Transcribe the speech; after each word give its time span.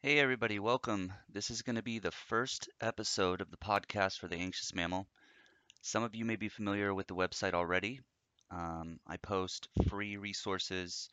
Hey, 0.00 0.20
everybody, 0.20 0.60
welcome. 0.60 1.12
This 1.28 1.50
is 1.50 1.62
going 1.62 1.74
to 1.74 1.82
be 1.82 1.98
the 1.98 2.12
first 2.12 2.68
episode 2.80 3.40
of 3.40 3.50
the 3.50 3.56
podcast 3.56 4.20
for 4.20 4.28
the 4.28 4.36
Anxious 4.36 4.72
Mammal. 4.72 5.08
Some 5.82 6.04
of 6.04 6.14
you 6.14 6.24
may 6.24 6.36
be 6.36 6.48
familiar 6.48 6.94
with 6.94 7.08
the 7.08 7.16
website 7.16 7.52
already. 7.52 8.00
Um, 8.52 9.00
I 9.08 9.16
post 9.16 9.66
free 9.88 10.16
resources, 10.16 11.10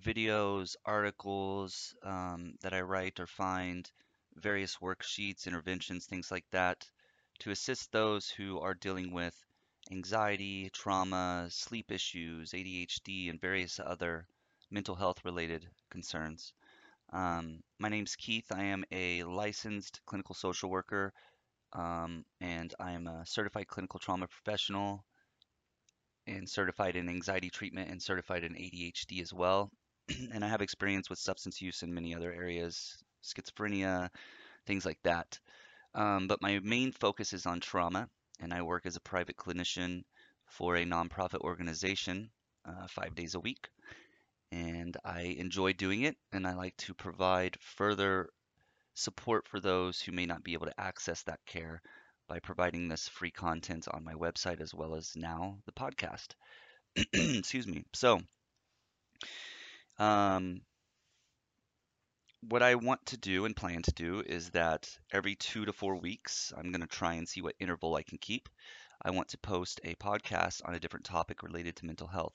videos, 0.00 0.74
articles 0.84 1.94
um, 2.02 2.54
that 2.62 2.74
I 2.74 2.80
write 2.80 3.20
or 3.20 3.28
find, 3.28 3.88
various 4.34 4.78
worksheets, 4.78 5.46
interventions, 5.46 6.06
things 6.06 6.32
like 6.32 6.50
that, 6.50 6.84
to 7.40 7.52
assist 7.52 7.92
those 7.92 8.28
who 8.28 8.58
are 8.58 8.74
dealing 8.74 9.12
with 9.12 9.36
anxiety, 9.92 10.68
trauma, 10.70 11.46
sleep 11.50 11.92
issues, 11.92 12.50
ADHD, 12.54 13.30
and 13.30 13.40
various 13.40 13.78
other 13.78 14.26
mental 14.68 14.96
health 14.96 15.24
related 15.24 15.70
concerns. 15.90 16.52
Um, 17.12 17.62
my 17.80 17.88
name's 17.88 18.14
Keith. 18.14 18.52
I 18.52 18.64
am 18.64 18.84
a 18.92 19.24
licensed 19.24 20.00
clinical 20.06 20.34
social 20.34 20.70
worker, 20.70 21.12
um, 21.72 22.24
and 22.40 22.72
I 22.78 22.92
am 22.92 23.08
a 23.08 23.26
certified 23.26 23.66
clinical 23.66 23.98
trauma 23.98 24.28
professional 24.28 25.04
and 26.28 26.48
certified 26.48 26.94
in 26.94 27.08
anxiety 27.08 27.50
treatment 27.50 27.90
and 27.90 28.00
certified 28.00 28.44
in 28.44 28.54
ADHD 28.54 29.20
as 29.22 29.32
well. 29.32 29.70
and 30.32 30.44
I 30.44 30.48
have 30.48 30.62
experience 30.62 31.10
with 31.10 31.18
substance 31.18 31.60
use 31.60 31.82
in 31.82 31.92
many 31.92 32.14
other 32.14 32.32
areas, 32.32 32.96
schizophrenia, 33.24 34.08
things 34.66 34.86
like 34.86 35.00
that. 35.02 35.36
Um, 35.94 36.28
but 36.28 36.40
my 36.40 36.60
main 36.62 36.92
focus 36.92 37.32
is 37.32 37.44
on 37.44 37.58
trauma, 37.58 38.08
and 38.38 38.54
I 38.54 38.62
work 38.62 38.86
as 38.86 38.94
a 38.94 39.00
private 39.00 39.36
clinician 39.36 40.04
for 40.46 40.76
a 40.76 40.84
nonprofit 40.84 41.40
organization 41.40 42.30
uh, 42.64 42.86
five 42.86 43.16
days 43.16 43.34
a 43.34 43.40
week 43.40 43.68
and 44.52 44.96
I 45.04 45.22
enjoy 45.38 45.72
doing 45.72 46.02
it, 46.02 46.16
and 46.32 46.46
I 46.46 46.54
like 46.54 46.76
to 46.78 46.94
provide 46.94 47.56
further 47.60 48.30
support 48.94 49.48
for 49.48 49.60
those 49.60 50.00
who 50.00 50.12
may 50.12 50.26
not 50.26 50.44
be 50.44 50.52
able 50.54 50.66
to 50.66 50.80
access 50.80 51.22
that 51.24 51.40
care 51.46 51.80
by 52.28 52.38
providing 52.40 52.88
this 52.88 53.08
free 53.08 53.30
content 53.30 53.88
on 53.92 54.04
my 54.04 54.14
website 54.14 54.60
as 54.60 54.74
well 54.74 54.94
as 54.94 55.16
now 55.16 55.58
the 55.66 55.72
podcast. 55.72 56.34
Excuse 57.12 57.66
me. 57.66 57.84
So, 57.94 58.20
um, 59.98 60.62
what 62.42 62.62
I 62.62 62.74
want 62.74 63.04
to 63.06 63.16
do 63.16 63.44
and 63.44 63.54
plan 63.54 63.82
to 63.82 63.92
do 63.92 64.22
is 64.24 64.50
that 64.50 64.88
every 65.12 65.34
two 65.34 65.64
to 65.66 65.72
four 65.72 65.96
weeks, 65.96 66.52
I'm 66.56 66.72
going 66.72 66.80
to 66.80 66.86
try 66.86 67.14
and 67.14 67.28
see 67.28 67.42
what 67.42 67.54
interval 67.60 67.96
I 67.96 68.02
can 68.02 68.18
keep. 68.18 68.48
I 69.02 69.10
want 69.10 69.28
to 69.28 69.38
post 69.38 69.80
a 69.84 69.94
podcast 69.96 70.62
on 70.64 70.74
a 70.74 70.80
different 70.80 71.04
topic 71.04 71.42
related 71.42 71.76
to 71.76 71.86
mental 71.86 72.06
health. 72.06 72.34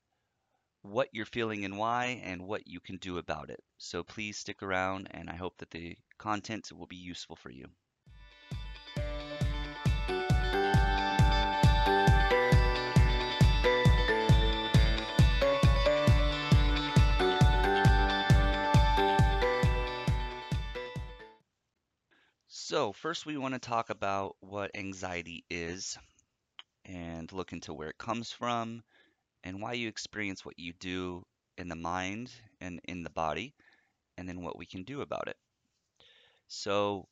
what 0.83 1.09
you're 1.13 1.27
feeling 1.27 1.65
and 1.65 1.79
why, 1.79 2.21
and 2.25 2.43
what 2.47 2.67
you 2.67 2.81
can 2.81 2.99
do 2.99 3.19
about 3.19 3.51
it. 3.51 3.65
So, 3.79 4.05
please 4.05 4.39
stick 4.39 4.63
around, 4.63 5.09
and 5.13 5.31
I 5.31 5.37
hope 5.37 5.59
that 5.59 5.71
the 5.71 5.97
content 6.19 6.73
will 6.73 6.87
be 6.87 6.97
useful 6.97 7.37
for 7.37 7.51
you. 7.51 7.67
So, 22.71 22.93
first, 22.93 23.27
we 23.27 23.37
want 23.37 23.55
to 23.55 23.59
talk 23.59 23.91
about 23.91 24.37
what 24.39 24.71
anxiety 24.77 25.45
is 25.51 25.99
and 26.85 27.33
look 27.33 27.53
into 27.53 27.75
where 27.75 27.89
it 27.89 27.99
comes 27.99 28.31
from 28.31 28.85
and 29.43 29.61
why 29.61 29.73
you 29.73 29.89
experience 29.89 30.45
what 30.45 30.57
you 30.57 30.73
do 30.75 31.25
in 31.59 31.69
the 31.69 31.75
mind 31.75 32.31
and 32.61 32.81
in 32.85 33.03
the 33.03 33.11
body, 33.11 33.55
and 34.17 34.29
then 34.29 34.43
what 34.43 34.57
we 34.57 34.67
can 34.67 34.85
do 34.85 35.01
about 35.01 35.27
it. 35.27 35.37
So, 36.47 37.09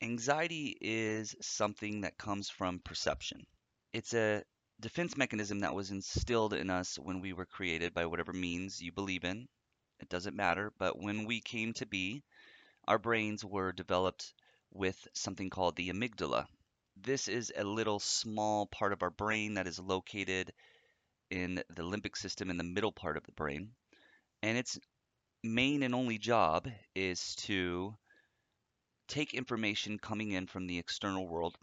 anxiety 0.00 0.78
is 0.80 1.36
something 1.42 2.00
that 2.00 2.16
comes 2.16 2.48
from 2.48 2.80
perception. 2.80 3.44
It's 3.92 4.14
a 4.14 4.44
defense 4.80 5.14
mechanism 5.14 5.58
that 5.60 5.74
was 5.74 5.90
instilled 5.90 6.54
in 6.54 6.70
us 6.70 6.98
when 6.98 7.20
we 7.20 7.34
were 7.34 7.44
created 7.44 7.92
by 7.92 8.06
whatever 8.06 8.32
means 8.32 8.80
you 8.80 8.92
believe 8.92 9.24
in. 9.24 9.46
It 10.00 10.08
doesn't 10.08 10.34
matter, 10.34 10.72
but 10.78 10.98
when 10.98 11.26
we 11.26 11.42
came 11.42 11.74
to 11.74 11.84
be, 11.84 12.22
our 12.88 12.98
brains 12.98 13.44
were 13.44 13.70
developed 13.70 14.32
with 14.72 15.06
something 15.12 15.50
called 15.50 15.76
the 15.76 15.90
amygdala. 15.90 16.46
This 16.96 17.28
is 17.28 17.52
a 17.54 17.62
little 17.62 18.00
small 18.00 18.66
part 18.66 18.94
of 18.94 19.02
our 19.02 19.10
brain 19.10 19.54
that 19.54 19.66
is 19.66 19.78
located 19.78 20.54
in 21.30 21.56
the 21.68 21.82
limbic 21.82 22.16
system 22.16 22.48
in 22.48 22.56
the 22.56 22.64
middle 22.64 22.90
part 22.90 23.18
of 23.18 23.24
the 23.24 23.32
brain. 23.32 23.72
And 24.42 24.56
its 24.56 24.78
main 25.44 25.82
and 25.82 25.94
only 25.94 26.16
job 26.16 26.66
is 26.94 27.34
to 27.36 27.94
take 29.06 29.34
information 29.34 29.98
coming 29.98 30.30
in 30.30 30.46
from 30.46 30.66
the 30.66 30.78
external 30.78 31.28
world 31.28 31.58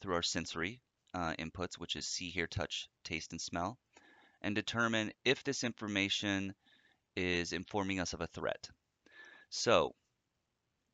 through 0.00 0.14
our 0.14 0.22
sensory 0.22 0.80
uh, 1.12 1.34
inputs, 1.40 1.74
which 1.74 1.96
is 1.96 2.06
see, 2.06 2.30
hear, 2.30 2.46
touch, 2.46 2.88
taste, 3.02 3.32
and 3.32 3.40
smell, 3.40 3.78
and 4.42 4.54
determine 4.54 5.12
if 5.24 5.42
this 5.42 5.64
information 5.64 6.54
is 7.16 7.52
informing 7.52 7.98
us 7.98 8.12
of 8.12 8.20
a 8.20 8.28
threat. 8.28 8.68
So, 9.50 9.96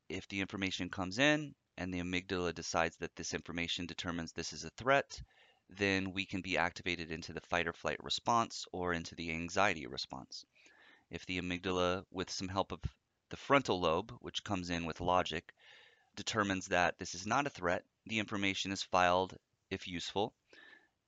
if 0.09 0.29
the 0.29 0.41
information 0.41 0.89
comes 0.89 1.19
in 1.19 1.55
and 1.77 1.93
the 1.93 2.01
amygdala 2.01 2.55
decides 2.55 2.97
that 2.97 3.17
this 3.17 3.35
information 3.35 3.87
determines 3.87 4.33
this 4.33 4.53
is 4.53 4.65
a 4.65 4.71
threat, 4.71 5.21
then 5.69 6.12
we 6.12 6.25
can 6.25 6.41
be 6.41 6.59
activated 6.59 7.11
into 7.11 7.33
the 7.33 7.41
fight 7.41 7.67
or 7.67 7.73
flight 7.73 8.03
response 8.03 8.67
or 8.73 8.93
into 8.93 9.15
the 9.15 9.31
anxiety 9.31 9.87
response. 9.87 10.45
If 11.11 11.27
the 11.27 11.41
amygdala, 11.41 12.05
with 12.11 12.31
some 12.31 12.49
help 12.49 12.73
of 12.73 12.81
the 13.31 13.37
frontal 13.37 13.81
lobe, 13.81 14.12
which 14.21 14.45
comes 14.45 14.71
in 14.71 14.85
with 14.85 15.01
logic, 15.01 15.53
determines 16.17 16.67
that 16.69 16.99
this 16.99 17.15
is 17.15 17.27
not 17.27 17.47
a 17.47 17.50
threat, 17.50 17.85
the 18.07 18.19
information 18.19 18.73
is 18.73 18.83
filed 18.83 19.37
if 19.71 19.89
useful, 19.89 20.35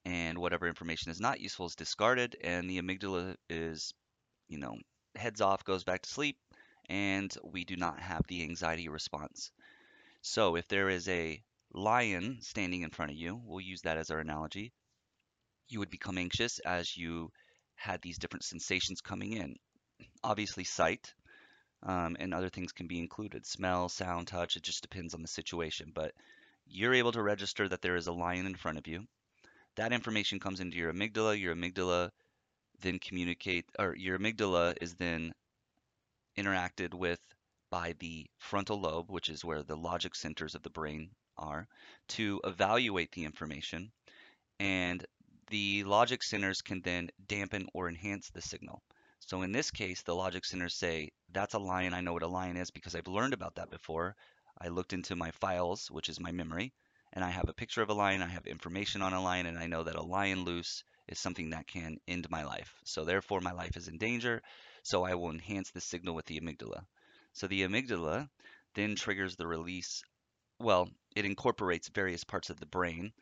and 0.05 0.39
whatever 0.39 0.67
information 0.67 1.11
is 1.11 1.21
not 1.21 1.41
useful 1.41 1.67
is 1.67 1.75
discarded, 1.75 2.37
and 2.43 2.69
the 2.69 2.81
amygdala 2.81 3.37
is, 3.51 3.93
you 4.49 4.59
know, 4.59 4.77
heads 5.15 5.41
off, 5.41 5.65
goes 5.65 5.85
back 5.85 6.03
to 6.03 6.11
sleep, 6.11 6.39
and 6.89 7.33
we 7.43 7.65
do 7.65 7.77
not 7.77 8.01
have 8.01 8.23
the 8.27 8.43
anxiety 8.43 8.89
response. 8.89 9.51
So 10.23 10.57
if 10.57 10.69
there 10.69 10.89
is 10.89 11.09
a 11.09 11.43
lion 11.73 12.39
standing 12.41 12.83
in 12.83 12.91
front 12.91 13.11
of 13.11 13.17
you, 13.17 13.41
we'll 13.45 13.61
use 13.61 13.83
that 13.83 13.99
as 13.99 14.11
our 14.11 14.19
analogy, 14.19 14.73
you 15.69 15.79
would 15.81 15.91
become 15.91 16.19
anxious 16.19 16.59
as 16.61 16.97
you 16.97 17.31
had 17.75 18.01
these 18.03 18.19
different 18.19 18.45
sensations 18.45 19.01
coming 19.01 19.33
in. 19.33 19.57
Obviously, 20.23 20.65
sight 20.65 21.15
um, 21.83 22.17
and 22.19 22.33
other 22.33 22.49
things 22.49 22.73
can 22.73 22.87
be 22.87 22.99
included 22.99 23.47
smell, 23.47 23.89
sound, 23.89 24.29
touch. 24.29 24.57
It 24.57 24.63
just 24.63 24.83
depends 24.83 25.15
on 25.15 25.23
the 25.23 25.29
situation. 25.29 25.93
But 25.95 26.13
you're 26.67 26.95
able 26.95 27.13
to 27.13 27.23
register 27.23 27.69
that 27.69 27.83
there 27.83 27.97
is 27.97 28.07
a 28.07 28.13
lion 28.13 28.47
in 28.47 28.55
front 28.55 28.79
of 28.79 28.87
you. 28.87 29.07
That 29.77 29.93
information 29.93 30.41
comes 30.41 30.61
into 30.61 30.77
your 30.77 30.93
amygdala. 30.93 31.39
Your 31.39 31.55
amygdala 31.55 32.11
then 32.81 32.99
communicate, 32.99 33.67
or 33.79 33.95
your 33.95 34.19
amygdala 34.19 34.75
is 34.81 34.95
then 34.95 35.33
interacted 36.37 36.95
with 36.95 37.21
by 37.71 37.95
the 37.99 38.27
frontal 38.39 38.81
lobe, 38.81 39.11
which 39.11 39.29
is 39.29 39.45
where 39.45 39.63
the 39.63 39.77
logic 39.77 40.15
centers 40.15 40.55
of 40.55 40.63
the 40.63 40.71
brain 40.71 41.11
are, 41.37 41.67
to 42.09 42.41
evaluate 42.45 43.13
the 43.13 43.25
information. 43.25 43.91
And 44.61 45.05
the 45.51 45.85
logic 45.85 46.23
centers 46.23 46.63
can 46.63 46.81
then 46.83 47.11
dampen 47.27 47.69
or 47.75 47.89
enhance 47.89 48.31
the 48.31 48.43
signal. 48.43 48.83
So 49.21 49.43
in 49.43 49.53
this 49.53 49.71
case, 49.71 50.03
the 50.03 50.15
logic 50.15 50.45
centers 50.45 50.75
say, 50.75 51.11
that's 51.33 51.55
a 51.55 51.59
lion. 51.59 51.95
I 51.95 52.01
know 52.01 52.13
what 52.13 52.23
a 52.23 52.29
lion 52.29 52.57
is 52.57 52.71
because 52.71 52.95
I've 52.95 53.09
learned 53.09 53.35
about 53.35 53.57
that 53.57 53.71
before. 53.71 54.15
I 54.61 54.69
looked 54.69 54.93
into 54.93 55.17
my 55.17 55.31
files, 55.33 55.91
which 55.91 56.09
is 56.09 56.21
my 56.21 56.33
memory, 56.33 56.73
and 57.13 57.25
I 57.25 57.31
have 57.31 57.49
a 57.49 57.55
picture 57.55 57.83
of 57.83 57.91
a 57.91 57.95
lion. 57.95 58.23
I 58.23 58.29
have 58.29 58.47
information 58.47 59.03
on 59.03 59.13
a 59.13 59.23
lion, 59.23 59.47
and 59.47 59.59
I 59.59 59.67
know 59.67 59.83
that 59.83 59.97
a 59.97 60.03
lion 60.03 60.45
loose 60.45 60.85
is 61.09 61.19
something 61.19 61.51
that 61.51 61.67
can 61.67 61.99
end 62.09 62.31
my 62.31 62.45
life. 62.45 62.75
So 62.85 63.05
therefore, 63.05 63.41
my 63.41 63.53
life 63.53 63.77
is 63.77 63.89
in 63.89 63.99
danger. 63.99 64.43
So 64.87 65.03
I 65.03 65.17
will 65.17 65.31
enhance 65.31 65.73
the 65.73 65.81
signal 65.81 66.15
with 66.15 66.27
the 66.27 66.39
amygdala. 66.39 66.87
So 67.33 67.49
the 67.49 67.63
amygdala 67.63 68.31
then 68.75 68.95
triggers 68.95 69.35
the 69.35 69.49
release. 69.49 70.05
Well, 70.61 70.89
it 71.17 71.25
incorporates 71.25 71.89
various 71.89 72.23
parts 72.23 72.51
of 72.51 72.61
the 72.61 72.67
brain 72.67 73.13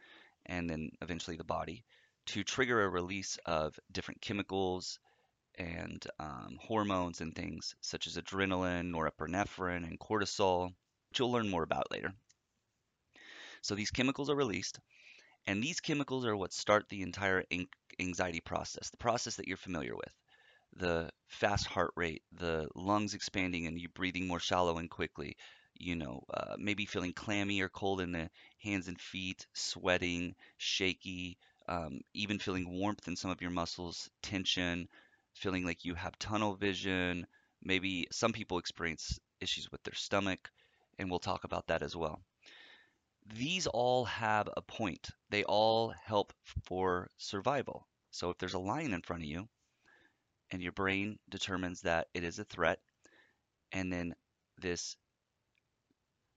and 0.45 0.69
then 0.69 0.91
eventually 1.01 1.39
the 1.39 1.43
body 1.45 1.83
to 2.27 2.45
trigger 2.45 2.85
a 2.85 2.89
release 2.91 3.39
of 3.47 3.81
different 3.91 4.21
chemicals 4.21 4.99
and 5.55 6.07
um, 6.19 6.59
hormones 6.61 7.23
and 7.23 7.35
things 7.35 7.75
such 7.81 8.07
as 8.07 8.19
adrenaline, 8.19 8.91
norepinephrine, 8.93 9.85
and 9.89 9.99
cortisol, 9.99 10.69
which 11.09 11.19
you'll 11.19 11.33
learn 11.33 11.49
more 11.49 11.63
about 11.63 11.91
later. 11.91 12.13
So 13.63 13.75
these 13.75 13.91
chemicals 13.91 14.29
are 14.29 14.37
released, 14.37 14.81
and 15.47 15.63
these 15.63 15.81
chemicals 15.81 16.27
are 16.27 16.37
what 16.37 16.53
start 16.53 16.91
the 16.91 17.01
entire 17.01 17.43
anxiety 17.99 18.41
process, 18.41 18.91
the 18.91 18.99
process 18.99 19.37
that 19.37 19.49
you're 19.49 19.57
familiar 19.57 19.97
with. 19.97 20.13
The 20.75 21.11
fast 21.29 21.67
heart 21.67 21.93
rate, 21.97 22.23
the 22.33 22.69
lungs 22.75 23.15
expanding 23.15 23.67
and 23.67 23.81
you 23.81 23.89
breathing 23.89 24.27
more 24.29 24.41
shallow 24.41 24.79
and 24.79 24.91
quickly, 24.91 25.37
you 25.75 25.97
know, 25.97 26.23
uh, 26.33 26.57
maybe 26.59 26.85
feeling 26.87 27.13
clammy 27.13 27.61
or 27.61 27.69
cold 27.69 28.01
in 28.01 28.13
the 28.13 28.31
hands 28.59 28.87
and 28.89 29.01
feet, 29.01 29.47
sweating, 29.55 30.37
shaky, 30.59 31.39
um, 31.67 32.01
even 32.13 32.39
feeling 32.39 32.69
warmth 32.69 33.09
in 33.09 33.17
some 33.17 33.31
of 33.31 33.41
your 33.41 33.51
muscles, 33.51 34.11
tension, 34.23 34.89
feeling 35.35 35.65
like 35.65 35.85
you 35.85 35.95
have 35.95 36.19
tunnel 36.19 36.55
vision. 36.55 37.27
Maybe 37.63 38.07
some 38.13 38.33
people 38.33 38.59
experience 38.59 39.19
issues 39.41 39.73
with 39.73 39.83
their 39.83 39.95
stomach, 39.95 40.51
and 40.99 41.11
we'll 41.11 41.21
talk 41.21 41.45
about 41.45 41.67
that 41.69 41.83
as 41.83 41.97
well. 41.97 42.21
These 43.35 43.67
all 43.67 44.07
have 44.07 44.49
a 44.57 44.63
point. 44.63 45.11
They 45.29 45.45
all 45.45 45.91
help 45.91 46.33
for 46.65 47.11
survival. 47.19 47.87
So 48.11 48.31
if 48.31 48.39
there's 48.39 48.55
a 48.55 48.59
lion 48.59 48.95
in 48.95 49.03
front 49.03 49.25
of 49.25 49.29
you 49.29 49.49
and 50.55 50.63
your 50.63 50.71
brain 50.71 51.19
determines 51.29 51.81
that 51.81 52.07
it 52.15 52.23
is 52.23 52.39
a 52.39 52.45
threat, 52.45 52.79
and 53.73 53.93
then 53.93 54.15
this 54.63 54.97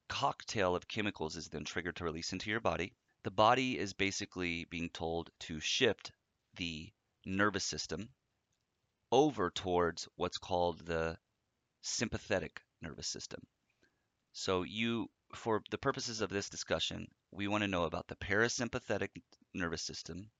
cocktail 0.09 0.75
of 0.75 0.87
chemicals 0.87 1.35
is 1.35 1.49
then 1.49 1.63
triggered 1.63 1.95
to 1.95 2.03
release 2.03 2.33
into 2.33 2.49
your 2.49 2.59
body, 2.59 2.95
the 3.23 3.29
body 3.29 3.77
is 3.77 3.93
basically 3.93 4.65
being 4.71 4.89
told 4.89 5.29
to 5.41 5.59
shift 5.59 6.11
the 6.55 6.91
nervous 7.27 7.63
system 7.63 8.09
over 9.11 9.51
towards 9.51 10.07
what's 10.15 10.39
called 10.39 10.79
the 10.79 11.15
sympathetic 11.83 12.63
nervous 12.81 13.07
system. 13.07 13.41
So 14.33 14.63
you, 14.63 15.11
for 15.35 15.61
the 15.69 15.77
purposes 15.77 16.21
of 16.21 16.31
this 16.31 16.49
discussion, 16.49 17.05
we 17.29 17.47
want 17.47 17.61
to 17.61 17.67
know 17.67 17.83
about 17.83 18.07
the 18.07 18.15
parasympathetic 18.15 19.09
nervous 19.53 19.83
system 19.83 20.31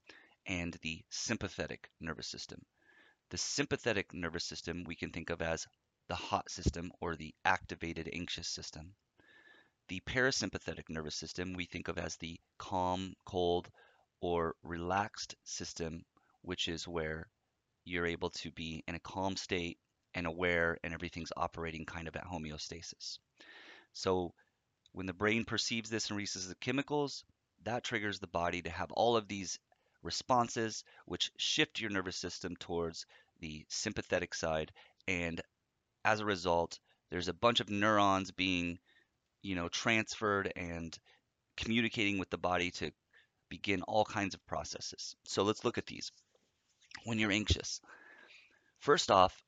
and 0.48 0.76
the 0.82 1.04
sympathetic 1.12 1.92
nervous 2.02 2.28
system. 2.28 2.66
The 3.30 3.38
sympathetic 3.38 4.14
nervous 4.14 4.46
system 4.46 4.84
we 4.86 4.96
can 4.96 5.12
think 5.12 5.30
of 5.30 5.42
as 5.42 5.68
the 6.08 6.16
hot 6.16 6.50
system 6.50 6.92
or 7.02 7.16
the 7.16 7.36
activated 7.44 8.10
anxious 8.14 8.48
system. 8.48 8.96
The 9.90 10.02
parasympathetic 10.02 10.90
nervous 10.90 11.16
system 11.16 11.54
we 11.54 11.66
think 11.66 11.88
of 11.88 11.98
as 11.98 12.16
the 12.18 12.40
calm, 12.58 13.16
cold, 13.26 13.70
or 14.22 14.56
relaxed 14.64 15.36
system, 15.44 16.06
which 16.42 16.68
is 16.68 16.88
where 16.88 17.30
you're 17.84 18.06
able 18.06 18.30
to 18.30 18.52
be 18.52 18.84
in 18.88 18.96
a 18.96 19.00
calm 19.00 19.36
state 19.36 19.78
and 20.14 20.26
aware 20.26 20.78
and 20.84 20.94
everything's 20.94 21.32
operating 21.36 21.86
kind 21.86 22.08
of 22.08 22.16
at 22.16 22.26
homeostasis. 22.26 23.20
So 23.94 24.34
when 24.94 25.06
the 25.06 25.14
brain 25.14 25.46
perceives 25.46 25.90
this 25.90 26.10
and 26.10 26.18
releases 26.18 26.48
the 26.48 26.56
chemicals, 26.56 27.24
that 27.64 27.84
triggers 27.84 28.20
the 28.20 28.28
body 28.28 28.62
to 28.62 28.70
have 28.70 28.92
all 28.92 29.18
of 29.18 29.28
these 29.28 29.60
responses 30.08 30.84
which 31.06 31.32
shift 31.38 31.80
your 31.80 31.92
nervous 31.92 32.18
system 32.18 32.56
towards 32.56 33.06
the 33.40 33.64
sympathetic 33.70 34.34
side 34.34 34.72
and 35.08 35.42
as 36.04 36.20
a 36.20 36.26
result 36.26 36.80
there's 37.12 37.28
a 37.28 37.34
bunch 37.34 37.60
of 37.60 37.70
neurons 37.70 38.32
being 38.32 38.80
you 39.44 39.56
know 39.56 39.70
transferred 39.70 40.52
and 40.56 40.98
communicating 41.56 42.18
with 42.20 42.30
the 42.30 42.38
body 42.38 42.72
to 42.72 42.92
begin 43.50 43.82
all 43.84 44.06
kinds 44.06 44.34
of 44.34 44.46
processes. 44.46 45.16
So 45.26 45.44
let's 45.44 45.66
look 45.66 45.78
at 45.78 45.86
these 45.86 46.12
when 47.06 47.20
you're 47.20 47.32
anxious. 47.32 47.82
First 48.80 49.12
off, 49.12 49.44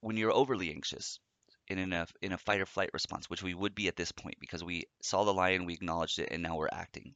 when 0.00 0.16
you're 0.16 0.32
overly 0.32 0.70
anxious 0.70 1.18
in 1.68 1.92
a 1.92 2.06
in 2.22 2.32
a 2.32 2.38
fight 2.38 2.60
or 2.60 2.66
flight 2.66 2.90
response, 2.92 3.28
which 3.28 3.42
we 3.42 3.54
would 3.54 3.74
be 3.74 3.88
at 3.88 3.96
this 3.96 4.12
point 4.12 4.36
because 4.40 4.64
we 4.64 4.84
saw 5.02 5.24
the 5.24 5.34
lion, 5.34 5.64
we 5.64 5.74
acknowledged 5.74 6.18
it, 6.18 6.28
and 6.30 6.42
now 6.42 6.56
we're 6.56 6.68
acting. 6.72 7.14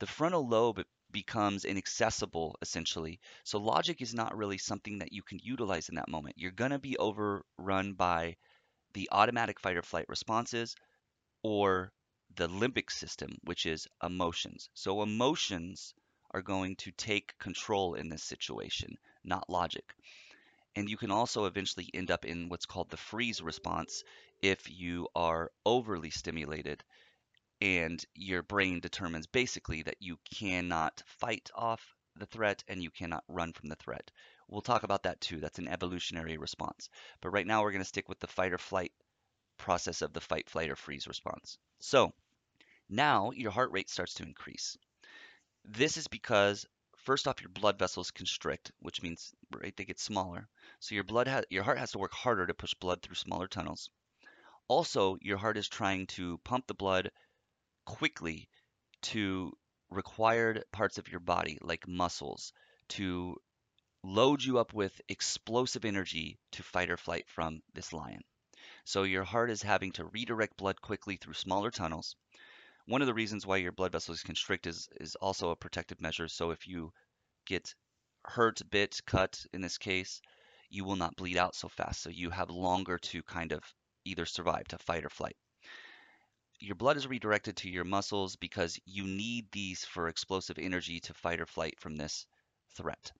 The 0.00 0.06
frontal 0.06 0.46
lobe 0.46 0.84
becomes 1.14 1.64
inaccessible 1.64 2.58
essentially. 2.62 3.20
So 3.44 3.58
logic 3.58 4.02
is 4.02 4.14
not 4.14 4.36
really 4.36 4.58
something 4.58 4.98
that 4.98 5.14
you 5.14 5.22
can 5.22 5.40
utilize 5.42 5.88
in 5.88 5.96
that 5.96 6.10
moment. 6.10 6.36
You're 6.38 6.52
going 6.52 6.72
to 6.72 6.80
be 6.80 6.98
overrun 6.98 7.94
by 7.94 8.36
the 8.94 9.08
automatic 9.12 9.60
fight 9.60 9.76
or 9.78 9.82
flight 9.82 10.06
responses 10.08 10.76
or 11.42 11.92
the 12.36 12.48
limbic 12.48 12.90
system, 12.90 13.38
which 13.44 13.66
is 13.66 13.88
emotions. 14.02 14.70
So 14.74 15.02
emotions 15.02 15.94
are 16.32 16.42
going 16.42 16.76
to 16.76 16.92
take 16.92 17.38
control 17.38 17.94
in 17.94 18.08
this 18.08 18.24
situation, 18.24 18.98
not 19.24 19.50
logic. 19.50 19.94
And 20.76 20.88
you 20.88 20.96
can 20.96 21.10
also 21.10 21.46
eventually 21.46 21.90
end 21.94 22.12
up 22.12 22.24
in 22.24 22.48
what's 22.48 22.66
called 22.66 22.90
the 22.90 22.96
freeze 22.96 23.42
response 23.42 24.04
if 24.40 24.70
you 24.70 25.08
are 25.16 25.50
overly 25.66 26.10
stimulated 26.10 26.84
and 27.60 28.04
your 28.14 28.42
brain 28.42 28.80
determines 28.80 29.26
basically 29.26 29.82
that 29.82 30.00
you 30.00 30.18
cannot 30.34 31.02
fight 31.06 31.50
off 31.54 31.94
the 32.16 32.26
threat 32.26 32.62
and 32.68 32.82
you 32.82 32.90
cannot 32.90 33.24
run 33.28 33.52
from 33.52 33.68
the 33.68 33.76
threat. 33.76 34.10
We'll 34.48 34.60
talk 34.60 34.82
about 34.82 35.04
that 35.04 35.20
too. 35.20 35.40
That's 35.40 35.58
an 35.58 35.68
evolutionary 35.68 36.36
response. 36.36 36.88
But 37.20 37.30
right 37.30 37.46
now 37.46 37.62
we're 37.62 37.72
going 37.72 37.82
to 37.82 37.88
stick 37.88 38.08
with 38.08 38.20
the 38.20 38.26
fight 38.26 38.52
or 38.52 38.58
flight 38.58 38.92
process 39.56 40.02
of 40.02 40.12
the 40.12 40.20
fight, 40.20 40.48
flight, 40.50 40.70
or 40.70 40.76
freeze 40.76 41.06
response. 41.06 41.58
So 41.80 42.12
now 42.88 43.30
your 43.30 43.50
heart 43.50 43.72
rate 43.72 43.88
starts 43.88 44.14
to 44.14 44.22
increase. 44.22 44.76
This 45.64 45.96
is 45.96 46.08
because 46.08 46.66
first 46.96 47.26
off 47.26 47.40
your 47.40 47.50
blood 47.50 47.78
vessels 47.78 48.10
constrict, 48.10 48.72
which 48.80 49.02
means 49.02 49.32
right 49.50 49.76
they 49.76 49.84
get 49.84 49.98
smaller. 49.98 50.48
So 50.80 50.94
your 50.94 51.04
blood 51.04 51.46
your 51.50 51.62
heart 51.62 51.78
has 51.78 51.92
to 51.92 51.98
work 51.98 52.12
harder 52.12 52.46
to 52.46 52.54
push 52.54 52.74
blood 52.74 53.02
through 53.02 53.16
smaller 53.16 53.48
tunnels. 53.48 53.90
Also, 54.68 55.18
your 55.20 55.36
heart 55.36 55.56
is 55.56 55.68
trying 55.68 56.06
to 56.06 56.38
pump 56.38 56.66
the 56.66 56.74
blood 56.74 57.10
quickly 57.84 58.48
to 59.02 59.52
required 59.90 60.64
parts 60.72 60.98
of 60.98 61.08
your 61.08 61.20
body 61.20 61.58
like 61.60 61.86
muscles 61.86 62.52
to 62.88 63.36
load 64.02 64.42
you 64.42 64.58
up 64.58 64.72
with 64.72 65.00
explosive 65.08 65.84
energy 65.84 66.38
to 66.52 66.62
fight 66.62 66.90
or 66.90 66.96
flight 66.96 67.28
from 67.28 67.62
this 67.74 67.92
lion. 67.92 68.22
So 68.84 69.02
your 69.02 69.24
heart 69.24 69.50
is 69.50 69.62
having 69.62 69.92
to 69.92 70.04
redirect 70.06 70.56
blood 70.56 70.80
quickly 70.80 71.16
through 71.16 71.34
smaller 71.34 71.70
tunnels 71.70 72.16
one 72.86 73.00
of 73.00 73.06
the 73.06 73.14
reasons 73.14 73.46
why 73.46 73.56
your 73.56 73.72
blood 73.72 73.92
vessels 73.92 74.22
constrict 74.22 74.66
is, 74.66 74.88
is 75.00 75.14
also 75.16 75.50
a 75.50 75.56
protective 75.56 76.00
measure. 76.00 76.28
So 76.28 76.50
if 76.50 76.66
you 76.66 76.92
get 77.46 77.74
hurt, 78.24 78.60
bit, 78.70 79.00
cut 79.06 79.44
in 79.52 79.62
this 79.62 79.78
case, 79.78 80.20
you 80.68 80.84
will 80.84 80.96
not 80.96 81.16
bleed 81.16 81.36
out 81.38 81.54
so 81.54 81.68
fast. 81.68 82.02
So 82.02 82.10
you 82.10 82.30
have 82.30 82.50
longer 82.50 82.98
to 82.98 83.22
kind 83.22 83.52
of 83.52 83.62
either 84.04 84.26
survive, 84.26 84.68
to 84.68 84.78
fight 84.78 85.04
or 85.04 85.08
flight. 85.08 85.36
Your 86.64 86.76
blood 86.76 86.96
is 86.96 87.06
redirected 87.06 87.58
to 87.58 87.68
your 87.68 87.84
muscles 87.84 88.36
because 88.36 88.80
you 88.86 89.04
need 89.04 89.52
these 89.52 89.84
for 89.84 90.08
explosive 90.08 90.58
energy 90.58 90.98
to 91.00 91.12
fight 91.12 91.38
or 91.38 91.44
flight 91.44 91.78
from 91.78 91.94
this 91.94 92.24
threat. 92.74 93.12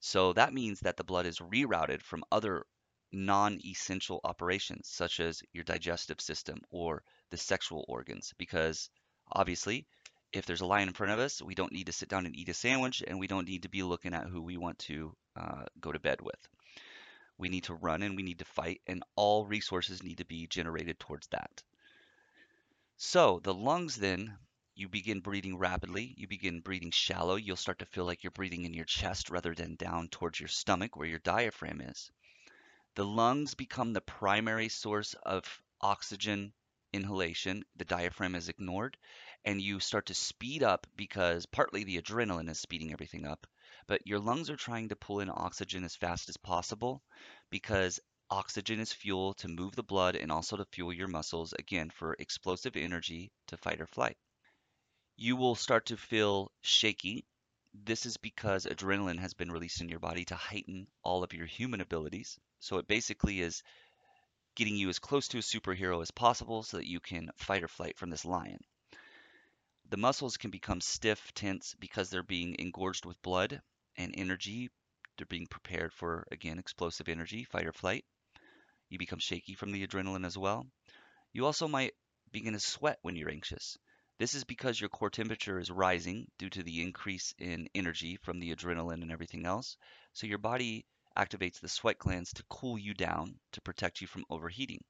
So 0.00 0.34
that 0.34 0.52
means 0.52 0.80
that 0.80 0.98
the 0.98 1.04
blood 1.04 1.24
is 1.24 1.38
rerouted 1.38 2.02
from 2.02 2.24
other 2.30 2.66
non 3.10 3.58
essential 3.64 4.20
operations, 4.22 4.86
such 4.86 5.18
as 5.18 5.42
your 5.54 5.64
digestive 5.64 6.20
system 6.20 6.58
or 6.68 7.02
the 7.30 7.38
sexual 7.38 7.86
organs 7.88 8.34
because 8.36 8.90
obviously 9.32 9.86
if 10.34 10.44
there's 10.44 10.60
a 10.60 10.66
lion 10.66 10.88
in 10.88 10.94
front 10.94 11.14
of 11.14 11.18
us, 11.18 11.40
we 11.40 11.54
don't 11.54 11.72
need 11.72 11.86
to 11.86 11.92
sit 11.92 12.10
down 12.10 12.26
and 12.26 12.36
eat 12.36 12.50
a 12.50 12.54
sandwich, 12.54 13.02
and 13.06 13.18
we 13.18 13.26
don't 13.26 13.48
need 13.48 13.62
to 13.62 13.70
be 13.70 13.82
looking 13.82 14.12
at 14.12 14.26
who 14.26 14.42
we 14.42 14.58
want 14.58 14.78
to 14.80 15.16
uh, 15.36 15.64
go 15.80 15.90
to 15.90 15.98
bed 15.98 16.20
with. 16.20 16.48
We 17.38 17.48
need 17.48 17.64
to 17.64 17.74
run 17.74 18.02
and 18.02 18.14
we 18.14 18.22
need 18.22 18.40
to 18.40 18.44
fight, 18.44 18.82
and 18.86 19.02
all 19.16 19.46
resources 19.46 20.02
need 20.02 20.18
to 20.18 20.26
be 20.26 20.46
generated 20.46 21.00
towards 21.00 21.28
that. 21.28 21.62
So 23.00 23.40
the 23.40 23.54
lungs 23.54 23.96
then, 23.96 24.36
you 24.74 24.90
begin 24.90 25.20
breathing 25.20 25.56
rapidly, 25.56 26.14
you 26.18 26.28
begin 26.28 26.60
breathing 26.60 26.90
shallow. 26.90 27.36
You'll 27.36 27.56
start 27.56 27.78
to 27.78 27.86
feel 27.86 28.04
like 28.04 28.22
you're 28.22 28.30
breathing 28.30 28.64
in 28.66 28.74
your 28.74 28.84
chest 28.84 29.30
rather 29.30 29.54
than 29.54 29.76
down 29.76 30.08
towards 30.08 30.38
your 30.38 30.50
stomach 30.50 30.96
where 30.96 31.08
your 31.08 31.20
diaphragm 31.20 31.80
is. 31.80 32.10
The 32.96 33.06
lungs 33.06 33.54
become 33.54 33.92
the 33.94 34.02
primary 34.02 34.68
source 34.68 35.14
of 35.14 35.62
oxygen 35.80 36.52
inhalation. 36.92 37.64
The 37.76 37.86
diaphragm 37.86 38.34
is 38.34 38.48
ignored, 38.50 38.98
and 39.44 39.62
you 39.62 39.80
start 39.80 40.06
to 40.06 40.14
speed 40.14 40.62
up 40.62 40.86
because 40.96 41.46
partly 41.46 41.84
the 41.84 42.02
adrenaline 42.02 42.50
is 42.50 42.60
speeding 42.60 42.92
everything 42.92 43.26
up, 43.26 43.46
but 43.86 44.06
your 44.06 44.18
lungs 44.18 44.50
are 44.50 44.56
trying 44.56 44.90
to 44.90 44.96
pull 44.96 45.20
in 45.20 45.30
oxygen 45.30 45.84
as 45.84 45.96
fast 45.96 46.28
as 46.28 46.36
possible 46.36 47.02
because 47.50 48.00
oxygen 48.30 48.80
is 48.80 48.92
fuel 48.92 49.34
to 49.34 49.48
move 49.48 49.74
the 49.74 49.82
blood 49.82 50.16
and 50.16 50.30
also 50.30 50.56
to 50.56 50.64
fuel 50.66 50.92
your 50.92 51.08
muscles, 51.08 51.52
again, 51.58 51.90
for 51.90 52.16
explosive 52.18 52.76
energy 52.76 53.30
to 53.46 53.56
fight 53.56 53.80
or 53.80 53.86
flight. 53.86 54.16
You 55.16 55.36
will 55.36 55.54
start 55.54 55.86
to 55.86 55.96
feel 55.96 56.52
shaky. 56.60 57.24
This 57.72 58.06
is 58.06 58.16
because 58.16 58.66
adrenaline 58.66 59.18
has 59.18 59.34
been 59.34 59.50
released 59.50 59.80
in 59.80 59.88
your 59.88 59.98
body 59.98 60.24
to 60.26 60.34
heighten 60.34 60.86
all 61.02 61.22
of 61.22 61.32
your 61.32 61.46
human 61.46 61.80
abilities. 61.80 62.38
So 62.60 62.78
it 62.78 62.86
basically 62.86 63.40
is 63.40 63.62
getting 64.56 64.76
you 64.76 64.88
as 64.88 64.98
close 64.98 65.28
to 65.28 65.38
a 65.38 65.42
superhero 65.42 66.02
as 66.02 66.10
possible 66.10 66.62
so 66.62 66.76
that 66.76 66.88
you 66.88 67.00
can 67.00 67.30
fight 67.36 67.62
or 67.62 67.68
flight 67.68 67.96
from 67.96 68.10
this 68.10 68.24
lion. 68.24 68.58
The 69.90 69.96
muscles 69.96 70.36
can 70.36 70.50
become 70.50 70.80
stiff, 70.80 71.32
tense 71.34 71.74
because 71.78 72.10
they're 72.10 72.22
being 72.22 72.56
engorged 72.58 73.06
with 73.06 73.22
blood 73.22 73.62
and 73.96 74.14
energy. 74.16 74.70
They're 75.16 75.26
being 75.26 75.46
prepared 75.46 75.92
for, 75.92 76.26
again, 76.30 76.58
explosive 76.58 77.08
energy, 77.08 77.44
fight 77.44 77.66
or 77.66 77.72
flight. 77.72 78.04
You 78.88 78.98
become 78.98 79.18
shaky 79.18 79.54
from 79.54 79.72
the 79.72 79.86
adrenaline 79.86 80.24
as 80.24 80.38
well. 80.38 80.66
You 81.32 81.46
also 81.46 81.68
might 81.68 81.92
begin 82.32 82.54
to 82.54 82.60
sweat 82.60 82.98
when 83.02 83.16
you're 83.16 83.30
anxious. 83.30 83.76
This 84.18 84.34
is 84.34 84.44
because 84.44 84.80
your 84.80 84.88
core 84.88 85.10
temperature 85.10 85.58
is 85.58 85.70
rising 85.70 86.26
due 86.38 86.50
to 86.50 86.62
the 86.62 86.82
increase 86.82 87.34
in 87.38 87.68
energy 87.74 88.16
from 88.16 88.40
the 88.40 88.54
adrenaline 88.54 89.02
and 89.02 89.12
everything 89.12 89.46
else. 89.46 89.76
So 90.12 90.26
your 90.26 90.38
body 90.38 90.86
activates 91.16 91.60
the 91.60 91.68
sweat 91.68 91.98
glands 91.98 92.32
to 92.32 92.44
cool 92.48 92.78
you 92.78 92.94
down 92.94 93.38
to 93.52 93.60
protect 93.60 94.00
you 94.00 94.06
from 94.06 94.24
overheating. 94.30 94.82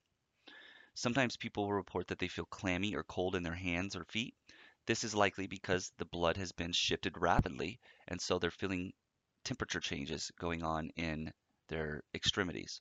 Sometimes 0.95 1.37
people 1.37 1.65
will 1.65 1.75
report 1.75 2.09
that 2.09 2.19
they 2.19 2.29
feel 2.29 2.47
clammy 2.47 2.95
or 2.95 3.05
cold 3.05 3.35
in 3.35 3.43
their 3.43 3.55
hands 3.55 3.95
or 3.95 4.05
feet. 4.05 4.35
This 4.87 5.05
is 5.05 5.15
likely 5.15 5.47
because 5.47 5.93
the 5.99 6.07
blood 6.07 6.37
has 6.39 6.53
been 6.53 6.73
shifted 6.73 7.17
rapidly, 7.19 7.79
and 8.09 8.21
so 8.21 8.39
they're 8.39 8.51
feeling 8.51 8.93
temperature 9.45 9.81
changes 9.81 10.31
going 10.39 10.63
on 10.63 10.91
in 10.97 11.33
their 11.69 12.03
extremities. 12.15 12.81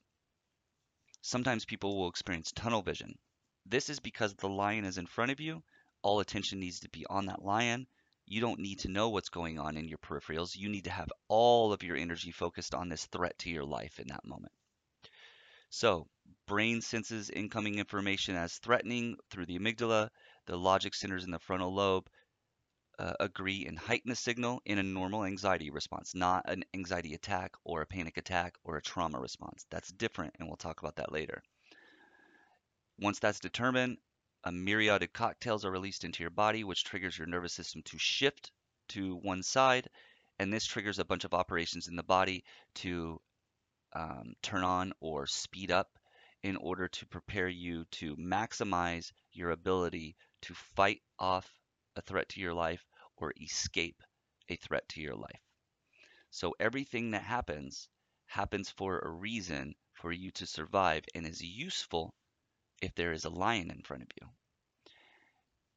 Sometimes 1.22 1.66
people 1.66 1.98
will 1.98 2.10
experience 2.10 2.52
tunnel 2.52 2.82
vision. 2.82 3.18
This 3.66 3.90
is 3.90 4.00
because 4.00 4.34
the 4.36 4.50
lion 4.50 4.86
is 4.86 4.98
in 4.98 5.08
front 5.08 5.32
of 5.32 5.40
you. 5.40 5.64
All 6.02 6.20
attention 6.20 6.60
needs 6.60 6.80
to 6.82 6.90
be 6.90 7.06
on 7.10 7.26
that 7.26 7.44
lion, 7.44 7.88
you 8.30 8.42
don't 8.42 8.60
need 8.60 8.80
to 8.80 8.90
know 8.90 9.08
what's 9.08 9.30
going 9.30 9.58
on 9.58 9.78
in 9.78 9.88
your 9.88 10.00
peripherals. 10.00 10.58
You 10.58 10.68
need 10.68 10.84
to 10.84 10.92
have 10.92 11.10
all 11.30 11.72
of 11.72 11.82
your 11.82 11.96
energy 11.96 12.32
focused 12.32 12.76
on 12.76 12.90
this 12.90 13.06
threat 13.06 13.38
to 13.40 13.50
your 13.50 13.64
life 13.64 14.00
in 14.00 14.08
that 14.10 14.26
moment. 14.26 14.52
So, 15.70 16.10
brain 16.46 16.82
senses 16.82 17.30
incoming 17.30 17.80
information 17.80 18.36
as 18.36 18.58
threatening 18.58 19.16
through 19.30 19.46
the 19.46 19.58
amygdala. 19.58 20.10
The 20.46 20.58
logic 20.58 20.94
centers 20.94 21.24
in 21.24 21.32
the 21.32 21.40
frontal 21.40 21.74
lobe 21.74 22.10
uh, 23.00 23.14
agree 23.20 23.66
and 23.66 23.78
heighten 23.78 24.10
the 24.10 24.16
signal 24.16 24.62
in 24.66 24.78
a 24.78 24.84
normal 24.84 25.26
anxiety 25.26 25.70
response, 25.70 26.16
not 26.16 26.50
an 26.50 26.64
anxiety 26.74 27.14
attack 27.14 27.54
or 27.64 27.82
a 27.82 27.86
panic 27.86 28.18
attack 28.18 28.56
or 28.64 28.78
a 28.78 28.82
trauma 28.82 29.20
response. 29.20 29.66
That's 29.70 29.90
different, 29.90 30.36
and 30.40 30.48
we'll 30.48 30.58
talk 30.58 30.82
about 30.82 30.96
that 30.96 31.12
later. 31.12 31.44
Once 33.00 33.20
that's 33.20 33.40
determined, 33.40 33.98
a 34.44 34.52
myriad 34.52 35.04
of 35.04 35.14
cocktails 35.14 35.66
are 35.66 35.72
released 35.72 36.04
into 36.04 36.24
your 36.24 36.30
body, 36.32 36.64
which 36.64 36.84
triggers 36.84 37.18
your 37.18 37.28
nervous 37.28 37.54
system 37.54 37.82
to 37.84 37.98
shift 38.00 38.52
to 38.90 39.16
one 39.18 39.44
side. 39.44 39.88
And 40.40 40.52
this 40.52 40.66
triggers 40.66 41.00
a 41.00 41.06
bunch 41.06 41.24
of 41.24 41.34
operations 41.34 41.88
in 41.88 41.96
the 41.96 42.04
body 42.04 42.44
to 42.76 43.20
um, 43.94 44.34
turn 44.42 44.64
on 44.64 44.94
or 45.00 45.28
speed 45.28 45.72
up 45.72 45.90
in 46.44 46.56
order 46.58 46.88
to 46.88 47.06
prepare 47.08 47.48
you 47.48 47.86
to 47.92 48.16
maximize 48.16 49.12
your 49.34 49.52
ability 49.52 50.16
to 50.42 50.54
fight 50.54 51.02
off 51.20 51.52
a 51.98 52.02
threat 52.02 52.30
to 52.30 52.40
your 52.40 52.54
life 52.54 52.86
or 53.18 53.34
escape 53.42 54.02
a 54.48 54.56
threat 54.56 54.88
to 54.90 55.02
your 55.02 55.16
life. 55.16 55.42
So 56.30 56.56
everything 56.60 57.12
that 57.12 57.24
happens 57.24 57.90
happens 58.28 58.70
for 58.70 59.00
a 59.00 59.10
reason 59.10 59.76
for 59.94 60.12
you 60.12 60.32
to 60.32 60.46
survive 60.46 61.04
and 61.16 61.26
is 61.26 61.42
useful 61.42 62.14
if 62.82 62.94
there 62.96 63.12
is 63.12 63.26
a 63.26 63.30
lion 63.30 63.72
in 63.72 63.82
front 63.82 64.04
of 64.04 64.10
you. 64.22 64.30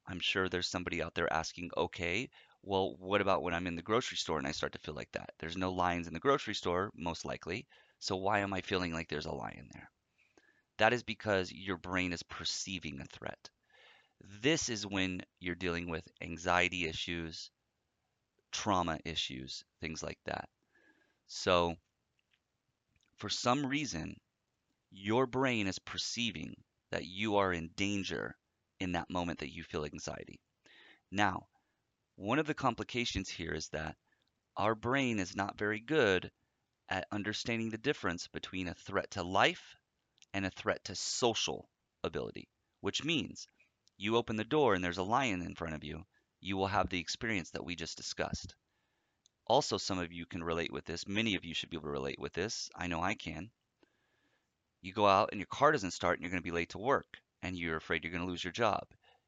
I'm 0.06 0.20
sure 0.20 0.48
there's 0.48 0.68
somebody 0.68 1.02
out 1.02 1.14
there 1.14 1.32
asking, 1.32 1.70
okay, 1.76 2.28
well, 2.62 2.96
what 2.96 3.20
about 3.20 3.42
when 3.42 3.54
I'm 3.54 3.66
in 3.66 3.76
the 3.76 3.82
grocery 3.82 4.16
store 4.16 4.38
and 4.38 4.46
I 4.46 4.52
start 4.52 4.72
to 4.72 4.78
feel 4.78 4.94
like 4.94 5.12
that? 5.12 5.30
There's 5.38 5.56
no 5.56 5.72
lions 5.72 6.06
in 6.06 6.12
the 6.12 6.20
grocery 6.20 6.54
store, 6.54 6.90
most 6.94 7.24
likely. 7.24 7.66
So 7.98 8.16
why 8.16 8.40
am 8.40 8.52
I 8.52 8.60
feeling 8.60 8.92
like 8.92 9.08
there's 9.08 9.26
a 9.26 9.32
lion 9.32 9.70
there? 9.72 9.90
That 10.78 10.92
is 10.92 11.02
because 11.02 11.52
your 11.52 11.76
brain 11.76 12.12
is 12.12 12.22
perceiving 12.22 13.00
a 13.00 13.06
threat. 13.06 13.50
This 14.22 14.68
is 14.70 14.86
when 14.86 15.22
you're 15.40 15.54
dealing 15.54 15.90
with 15.90 16.08
anxiety 16.20 16.86
issues, 16.86 17.50
trauma 18.52 18.98
issues, 19.04 19.64
things 19.80 20.02
like 20.02 20.18
that. 20.24 20.48
So, 21.28 21.76
for 23.18 23.28
some 23.28 23.64
reason, 23.66 24.18
your 24.90 25.26
brain 25.26 25.66
is 25.66 25.78
perceiving 25.78 26.54
that 26.90 27.06
you 27.06 27.36
are 27.36 27.52
in 27.52 27.68
danger 27.76 28.36
in 28.80 28.92
that 28.92 29.10
moment 29.10 29.40
that 29.40 29.52
you 29.54 29.64
feel 29.64 29.84
anxiety. 29.84 30.40
Now, 31.10 31.48
one 32.16 32.38
of 32.38 32.46
the 32.46 32.54
complications 32.54 33.28
here 33.30 33.52
is 33.54 33.68
that 33.70 33.96
our 34.56 34.74
brain 34.74 35.18
is 35.20 35.36
not 35.36 35.58
very 35.58 35.80
good 35.80 36.30
at 36.88 37.08
understanding 37.12 37.70
the 37.70 37.78
difference 37.78 38.28
between 38.28 38.68
a 38.68 38.74
threat 38.74 39.10
to 39.12 39.22
life 39.22 39.76
and 40.34 40.46
a 40.46 40.50
threat 40.50 40.84
to 40.84 40.94
social 40.96 41.70
ability, 42.04 42.48
which 42.80 43.04
means 43.04 43.48
you 44.00 44.16
open 44.16 44.36
the 44.36 44.44
door 44.44 44.74
and 44.74 44.82
there's 44.82 44.96
a 44.96 45.02
lion 45.02 45.42
in 45.42 45.54
front 45.54 45.74
of 45.74 45.84
you, 45.84 46.06
you 46.40 46.56
will 46.56 46.68
have 46.68 46.88
the 46.88 46.98
experience 46.98 47.50
that 47.50 47.66
we 47.66 47.76
just 47.76 47.98
discussed. 47.98 48.54
Also, 49.46 49.76
some 49.76 49.98
of 49.98 50.10
you 50.10 50.24
can 50.24 50.42
relate 50.42 50.72
with 50.72 50.86
this. 50.86 51.06
Many 51.06 51.34
of 51.34 51.44
you 51.44 51.52
should 51.52 51.68
be 51.68 51.76
able 51.76 51.88
to 51.88 51.90
relate 51.90 52.18
with 52.18 52.32
this. 52.32 52.70
I 52.74 52.86
know 52.86 53.02
I 53.02 53.14
can. 53.14 53.50
You 54.80 54.94
go 54.94 55.06
out 55.06 55.28
and 55.32 55.38
your 55.38 55.48
car 55.48 55.70
doesn't 55.70 55.90
start 55.90 56.16
and 56.16 56.22
you're 56.22 56.30
going 56.30 56.42
to 56.42 56.50
be 56.50 56.50
late 56.50 56.70
to 56.70 56.78
work 56.78 57.18
and 57.42 57.58
you're 57.58 57.76
afraid 57.76 58.02
you're 58.02 58.10
going 58.10 58.24
to 58.24 58.30
lose 58.30 58.42
your 58.42 58.54
job. 58.54 58.84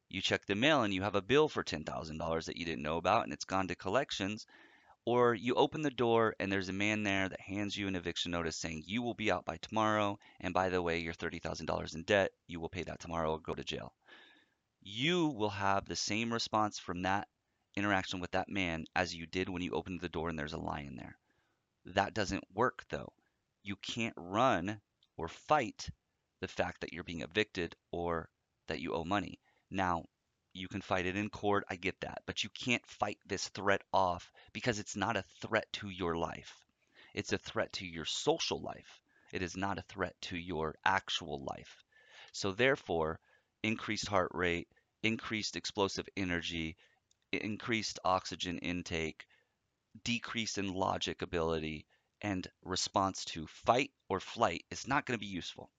You 0.08 0.22
check 0.22 0.46
the 0.46 0.54
mail 0.54 0.84
and 0.84 0.94
you 0.94 1.02
have 1.02 1.16
a 1.16 1.20
bill 1.20 1.50
for 1.50 1.62
$10,000 1.62 2.44
that 2.46 2.56
you 2.56 2.64
didn't 2.64 2.82
know 2.82 2.96
about 2.96 3.24
and 3.24 3.32
it's 3.34 3.44
gone 3.44 3.68
to 3.68 3.74
collections. 3.74 4.46
Or 5.04 5.34
you 5.34 5.54
open 5.54 5.82
the 5.82 5.90
door 5.90 6.34
and 6.40 6.50
there's 6.50 6.70
a 6.70 6.72
man 6.72 7.02
there 7.02 7.28
that 7.28 7.40
hands 7.42 7.76
you 7.76 7.88
an 7.88 7.96
eviction 7.96 8.30
notice 8.30 8.56
saying 8.56 8.84
you 8.86 9.02
will 9.02 9.12
be 9.12 9.30
out 9.30 9.44
by 9.44 9.58
tomorrow. 9.58 10.18
And 10.40 10.54
by 10.54 10.70
the 10.70 10.80
way, 10.80 11.00
you're 11.00 11.12
$30,000 11.12 11.94
in 11.94 12.04
debt. 12.04 12.30
You 12.46 12.58
will 12.58 12.70
pay 12.70 12.84
that 12.84 13.00
tomorrow 13.00 13.32
or 13.32 13.38
go 13.38 13.54
to 13.54 13.64
jail. 13.64 13.92
You 14.84 15.28
will 15.28 15.50
have 15.50 15.86
the 15.86 15.94
same 15.94 16.32
response 16.32 16.78
from 16.78 17.02
that 17.02 17.28
interaction 17.76 18.18
with 18.18 18.32
that 18.32 18.48
man 18.48 18.84
as 18.96 19.14
you 19.14 19.26
did 19.26 19.48
when 19.48 19.62
you 19.62 19.72
opened 19.72 20.00
the 20.00 20.08
door 20.08 20.28
and 20.28 20.36
there's 20.36 20.54
a 20.54 20.58
lion 20.58 20.96
there. 20.96 21.18
That 21.84 22.14
doesn't 22.14 22.44
work 22.52 22.84
though. 22.88 23.12
You 23.62 23.76
can't 23.76 24.14
run 24.16 24.80
or 25.16 25.28
fight 25.28 25.88
the 26.40 26.48
fact 26.48 26.80
that 26.80 26.92
you're 26.92 27.04
being 27.04 27.20
evicted 27.20 27.76
or 27.92 28.28
that 28.66 28.80
you 28.80 28.92
owe 28.92 29.04
money. 29.04 29.38
Now, 29.70 30.04
you 30.52 30.66
can 30.66 30.82
fight 30.82 31.06
it 31.06 31.16
in 31.16 31.30
court, 31.30 31.64
I 31.70 31.76
get 31.76 32.00
that, 32.00 32.22
but 32.26 32.42
you 32.42 32.50
can't 32.50 32.84
fight 32.84 33.18
this 33.24 33.48
threat 33.50 33.82
off 33.92 34.32
because 34.52 34.80
it's 34.80 34.96
not 34.96 35.16
a 35.16 35.24
threat 35.40 35.72
to 35.74 35.90
your 35.90 36.16
life. 36.16 36.60
It's 37.14 37.32
a 37.32 37.38
threat 37.38 37.72
to 37.74 37.86
your 37.86 38.04
social 38.04 38.60
life. 38.60 39.00
It 39.32 39.42
is 39.42 39.56
not 39.56 39.78
a 39.78 39.82
threat 39.82 40.20
to 40.22 40.36
your 40.36 40.74
actual 40.84 41.44
life. 41.44 41.84
So, 42.32 42.50
therefore, 42.50 43.20
increased 43.62 44.08
heart 44.08 44.30
rate, 44.34 44.68
increased 45.02 45.56
explosive 45.56 46.08
energy, 46.16 46.76
increased 47.32 47.98
oxygen 48.04 48.58
intake, 48.58 49.26
decrease 50.04 50.58
in 50.58 50.72
logic 50.72 51.22
ability, 51.22 51.86
and 52.20 52.48
response 52.62 53.24
to 53.24 53.46
fight 53.46 53.90
or 54.08 54.20
flight 54.20 54.64
is 54.70 54.86
not 54.86 55.06
going 55.06 55.18
to 55.18 55.24
be 55.24 55.26
useful. 55.26 55.70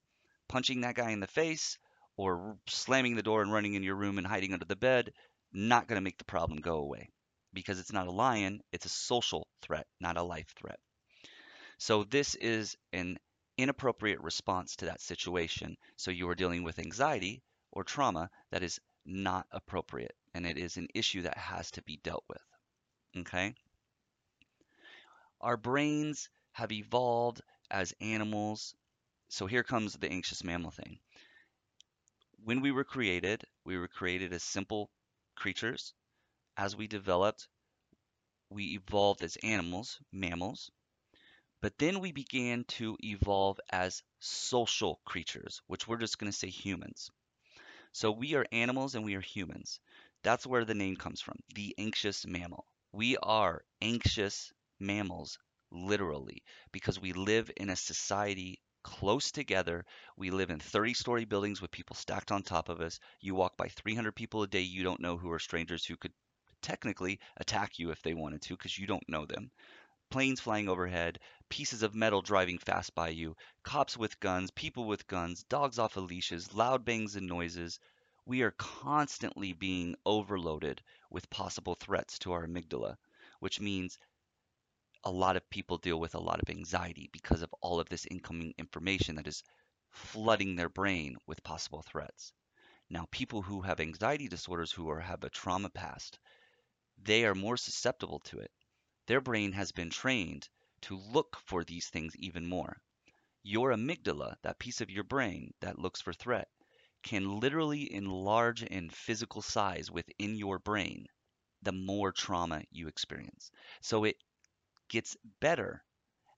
Punching 0.48 0.82
that 0.82 0.96
guy 0.96 1.12
in 1.12 1.20
the 1.20 1.28
face 1.28 1.78
or 2.18 2.58
slamming 2.68 3.16
the 3.16 3.24
door 3.24 3.42
and 3.42 3.52
running 3.52 3.74
in 3.74 3.84
your 3.84 3.96
room 3.96 4.18
and 4.18 4.28
hiding 4.28 4.54
under 4.54 4.66
the 4.66 4.76
bed, 4.76 5.14
not 5.52 5.88
going 5.88 5.98
to 5.98 6.04
make 6.04 6.18
the 6.18 6.26
problem 6.26 6.60
go 6.60 6.78
away 6.78 7.10
because 7.54 7.80
it's 7.80 7.94
not 7.94 8.08
a 8.08 8.12
lion, 8.12 8.62
it's 8.72 8.86
a 8.86 8.90
social 8.90 9.48
threat, 9.62 9.88
not 10.00 10.18
a 10.18 10.24
life 10.24 10.54
threat. 10.56 10.80
So 11.78 12.04
this 12.04 12.36
is 12.36 12.76
an 12.92 13.18
inappropriate 13.58 14.22
response 14.22 14.76
to 14.78 14.86
that 14.86 15.02
situation. 15.02 15.78
So 15.96 16.12
you 16.12 16.28
are 16.30 16.36
dealing 16.36 16.64
with 16.64 16.80
anxiety 16.80 17.42
or 17.74 17.84
trauma 17.84 18.30
that 18.52 18.64
is 18.64 18.80
not 19.06 19.48
appropriate. 19.52 20.16
and 20.34 20.48
it 20.48 20.58
is 20.58 20.78
an 20.78 20.88
issue 20.96 21.24
that 21.24 21.38
has 21.38 21.72
to 21.72 21.82
be 21.84 21.98
dealt 21.98 22.24
with. 22.30 22.42
Okay? 23.18 23.56
Our 25.42 25.58
brains 25.58 26.30
have 26.54 26.72
evolved 26.72 27.42
as 27.70 27.94
animals. 28.02 28.74
So 29.30 29.46
here 29.46 29.64
comes 29.64 29.94
the 29.94 30.10
anxious 30.10 30.44
mammal 30.44 30.72
thing. 30.72 31.00
When 32.44 32.62
we 32.62 32.72
were 32.72 32.84
created, 32.84 33.44
we 33.64 33.76
were 33.78 33.88
created 33.88 34.34
as 34.34 34.44
simple 34.44 34.92
creatures. 35.36 35.96
As 36.58 36.76
we 36.76 36.88
developed, 36.88 37.48
we 38.50 38.76
evolved 38.76 39.24
as 39.24 39.38
animals, 39.44 40.00
mammals. 40.12 40.72
But 41.62 41.78
then 41.80 42.00
we 42.00 42.12
began 42.12 42.66
to 42.66 42.98
evolve 43.04 43.60
as 43.72 44.04
social 44.20 45.02
creatures, 45.06 45.62
which 45.68 45.88
we're 45.88 45.98
just 45.98 46.20
going 46.20 46.32
to 46.32 46.38
say 46.38 46.50
humans. 46.50 47.12
So 47.94 48.12
we 48.12 48.34
are 48.36 48.46
animals 48.52 48.94
and 48.94 49.06
we 49.06 49.16
are 49.16 49.22
humans. 49.22 49.80
That's 50.22 50.46
where 50.46 50.66
the 50.66 50.74
name 50.76 50.98
comes 50.98 51.22
from, 51.22 51.40
the 51.56 51.74
anxious 51.78 52.26
mammal. 52.28 52.68
We 52.92 53.16
are 53.18 53.64
anxious 53.82 54.52
mammals, 54.82 55.40
literally, 55.72 56.44
because 56.74 57.00
we 57.00 57.14
live 57.14 57.50
in 57.56 57.70
a 57.70 57.78
society 57.78 58.60
close 58.84 59.32
together. 59.32 59.86
We 60.18 60.30
live 60.30 60.50
in 60.50 60.60
30 60.60 60.94
story 60.94 61.24
buildings 61.24 61.62
with 61.62 61.72
people 61.72 61.96
stacked 61.96 62.34
on 62.34 62.44
top 62.44 62.68
of 62.68 62.82
us. 62.82 63.00
You 63.22 63.34
walk 63.36 63.56
by 63.56 63.70
300 63.70 64.14
people 64.18 64.44
a 64.44 64.48
day 64.48 64.62
you 64.62 64.84
don't 64.84 65.00
know 65.00 65.16
who 65.18 65.32
are 65.32 65.40
strangers 65.40 65.86
who 65.86 65.96
could 65.96 66.14
technically 66.62 67.20
attack 67.38 67.80
you 67.80 67.92
if 67.92 68.02
they 68.02 68.14
wanted 68.14 68.42
to 68.42 68.58
because 68.58 68.78
you 68.78 68.88
don't 68.88 69.08
know 69.08 69.26
them. 69.26 69.52
Planes 70.14 70.42
flying 70.42 70.70
overhead, 70.70 71.20
pieces 71.50 71.82
of 71.82 71.96
metal 71.96 72.22
driving 72.22 72.60
fast 72.60 72.94
by 72.94 73.10
you, 73.10 73.36
cops 73.64 73.98
with 73.98 74.20
guns, 74.20 74.52
people 74.52 74.86
with 74.86 75.08
guns, 75.08 75.42
dogs 75.46 75.80
off 75.80 75.98
of 75.98 76.04
leashes, 76.04 76.54
loud 76.54 76.86
bangs 76.86 77.16
and 77.16 77.26
noises. 77.26 77.80
We 78.24 78.44
are 78.44 78.52
constantly 78.52 79.54
being 79.54 79.96
overloaded 80.06 80.84
with 81.10 81.32
possible 81.32 81.74
threats 81.74 82.20
to 82.20 82.34
our 82.34 82.46
amygdala, 82.46 82.96
which 83.40 83.60
means 83.60 83.98
a 85.04 85.10
lot 85.10 85.36
of 85.36 85.50
people 85.50 85.80
deal 85.80 86.00
with 86.00 86.14
a 86.14 86.20
lot 86.20 86.40
of 86.44 86.48
anxiety 86.52 87.10
because 87.12 87.42
of 87.42 87.52
all 87.60 87.80
of 87.80 87.90
this 87.90 88.06
incoming 88.06 88.54
information 88.60 89.16
that 89.16 89.26
is 89.26 89.42
flooding 89.90 90.56
their 90.56 90.70
brain 90.70 91.18
with 91.26 91.42
possible 91.42 91.82
threats. 91.82 92.34
Now, 92.88 93.08
people 93.10 93.42
who 93.42 93.62
have 93.64 93.80
anxiety 93.80 94.28
disorders 94.28 94.72
who 94.72 94.92
are, 94.92 95.00
have 95.00 95.24
a 95.24 95.32
trauma 95.32 95.72
past, 95.72 96.20
they 97.02 97.26
are 97.26 97.34
more 97.34 97.58
susceptible 97.58 98.20
to 98.26 98.38
it. 98.38 98.52
Their 99.08 99.22
brain 99.22 99.52
has 99.52 99.72
been 99.72 99.90
trained 99.90 100.48
to 100.82 100.98
look 100.98 101.38
for 101.46 101.64
these 101.64 101.90
things 101.90 102.16
even 102.18 102.48
more. 102.48 102.82
Your 103.44 103.72
amygdala, 103.72 104.36
that 104.44 104.60
piece 104.60 104.80
of 104.82 104.90
your 104.90 105.04
brain 105.04 105.54
that 105.60 105.80
looks 105.80 106.02
for 106.02 106.14
threat, 106.14 106.48
can 107.04 107.40
literally 107.40 107.92
enlarge 107.94 108.64
in 108.64 108.90
physical 108.90 109.42
size 109.42 109.92
within 109.92 110.36
your 110.36 110.60
brain 110.60 111.08
the 111.62 111.72
more 111.72 112.12
trauma 112.12 112.64
you 112.72 112.88
experience. 112.88 113.52
So 113.82 114.04
it 114.06 114.18
gets 114.90 115.18
better 115.40 115.84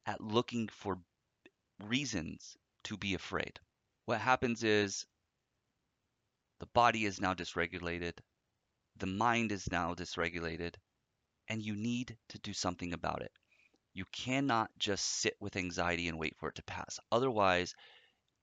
at 0.05 0.21
looking 0.21 0.67
for 0.67 0.99
reasons 1.83 2.57
to 2.85 2.97
be 2.97 3.13
afraid. 3.13 3.59
What 4.05 4.21
happens 4.21 4.63
is 4.63 5.05
the 6.59 6.67
body 6.67 7.05
is 7.05 7.19
now 7.19 7.33
dysregulated, 7.33 8.13
the 8.97 9.07
mind 9.07 9.51
is 9.51 9.69
now 9.71 9.93
dysregulated, 9.93 10.75
and 11.47 11.61
you 11.61 11.75
need 11.75 12.17
to 12.29 12.39
do 12.39 12.53
something 12.53 12.93
about 12.93 13.21
it. 13.21 13.31
You 13.93 14.05
cannot 14.11 14.69
just 14.77 15.05
sit 15.05 15.35
with 15.39 15.55
anxiety 15.55 16.07
and 16.07 16.19
wait 16.19 16.35
for 16.37 16.49
it 16.49 16.55
to 16.55 16.63
pass. 16.63 16.99
Otherwise, 17.11 17.73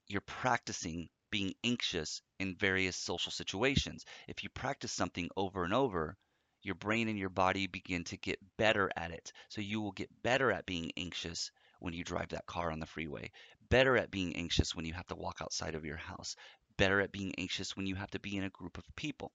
you're 0.09 0.23
practicing 0.23 1.09
being 1.30 1.54
anxious 1.64 2.23
in 2.38 2.56
various 2.56 2.97
social 2.97 3.32
situations. 3.32 4.04
If 4.28 4.42
you 4.42 4.50
practice 4.50 4.92
something 4.92 5.28
over 5.37 5.64
and 5.64 5.75
over, 5.75 6.16
your 6.62 6.75
brain 6.75 7.09
and 7.09 7.18
your 7.18 7.28
body 7.28 7.66
begin 7.66 8.04
to 8.04 8.16
get 8.16 8.38
better 8.56 8.90
at 8.97 9.11
it. 9.11 9.32
So 9.49 9.61
you 9.61 9.80
will 9.80 9.92
get 9.92 10.23
better 10.23 10.52
at 10.52 10.66
being 10.66 10.92
anxious 10.97 11.50
when 11.80 11.94
you 11.94 12.04
drive 12.04 12.28
that 12.28 12.47
car 12.47 12.71
on 12.71 12.78
the 12.78 12.87
freeway, 12.87 13.30
better 13.68 13.97
at 13.97 14.11
being 14.11 14.37
anxious 14.37 14.74
when 14.74 14.85
you 14.85 14.92
have 14.92 15.07
to 15.09 15.16
walk 15.16 15.38
outside 15.42 15.74
of 15.74 15.85
your 15.85 15.96
house, 15.96 16.37
better 16.76 17.00
at 17.00 17.12
being 17.12 17.35
anxious 17.38 17.76
when 17.76 17.87
you 17.87 17.96
have 17.96 18.11
to 18.11 18.20
be 18.20 18.37
in 18.37 18.44
a 18.44 18.50
group 18.50 18.79
of 18.79 18.85
people. 18.94 19.33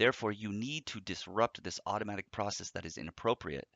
Therefore, 0.00 0.32
you 0.32 0.50
need 0.50 0.86
to 0.86 1.00
disrupt 1.00 1.62
this 1.62 1.78
automatic 1.84 2.30
process 2.32 2.70
that 2.70 2.86
is 2.86 2.96
inappropriate 2.96 3.68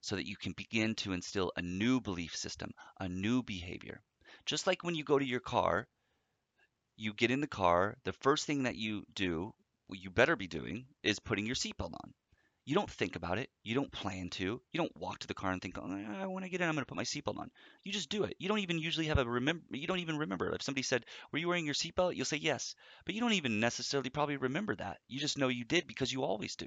so 0.00 0.14
that 0.14 0.28
you 0.28 0.36
can 0.36 0.52
begin 0.52 0.94
to 0.94 1.12
instill 1.12 1.50
a 1.56 1.60
new 1.60 2.00
belief 2.00 2.36
system, 2.36 2.70
a 3.00 3.08
new 3.08 3.42
behavior. 3.42 4.00
Just 4.44 4.68
like 4.68 4.84
when 4.84 4.94
you 4.94 5.02
go 5.02 5.18
to 5.18 5.24
your 5.24 5.40
car, 5.40 5.88
you 6.94 7.12
get 7.12 7.32
in 7.32 7.40
the 7.40 7.48
car, 7.48 7.96
the 8.04 8.12
first 8.12 8.46
thing 8.46 8.62
that 8.62 8.76
you 8.76 9.06
do 9.12 9.52
you 9.90 10.08
better 10.08 10.36
be 10.36 10.46
doing 10.46 10.86
is 11.02 11.18
putting 11.18 11.46
your 11.46 11.56
seatbelt 11.56 11.94
on. 11.94 12.14
You 12.66 12.74
don't 12.74 12.90
think 12.90 13.14
about 13.14 13.38
it. 13.38 13.48
You 13.62 13.76
don't 13.76 13.92
plan 13.92 14.28
to. 14.30 14.60
You 14.72 14.78
don't 14.78 14.96
walk 14.98 15.20
to 15.20 15.28
the 15.28 15.34
car 15.34 15.52
and 15.52 15.62
think, 15.62 15.78
oh, 15.78 15.84
I 15.84 16.48
get 16.48 16.60
in, 16.60 16.68
I'm 16.68 16.74
going 16.74 16.82
to 16.82 16.88
put 16.88 16.96
my 16.96 17.04
seatbelt 17.04 17.38
on. 17.38 17.48
You 17.84 17.92
just 17.92 18.08
do 18.08 18.24
it. 18.24 18.34
You 18.40 18.48
don't 18.48 18.58
even 18.58 18.80
usually 18.80 19.06
have 19.06 19.18
a 19.18 19.24
remember. 19.24 19.62
You 19.70 19.86
don't 19.86 20.00
even 20.00 20.18
remember. 20.18 20.52
If 20.52 20.62
somebody 20.62 20.82
said, 20.82 21.06
"Were 21.30 21.38
you 21.38 21.46
wearing 21.46 21.64
your 21.64 21.74
seatbelt?" 21.74 22.16
You'll 22.16 22.24
say 22.24 22.38
yes, 22.38 22.74
but 23.04 23.14
you 23.14 23.20
don't 23.20 23.34
even 23.34 23.60
necessarily 23.60 24.10
probably 24.10 24.36
remember 24.36 24.74
that. 24.74 24.98
You 25.06 25.20
just 25.20 25.38
know 25.38 25.46
you 25.46 25.64
did 25.64 25.86
because 25.86 26.12
you 26.12 26.24
always 26.24 26.56
do. 26.56 26.66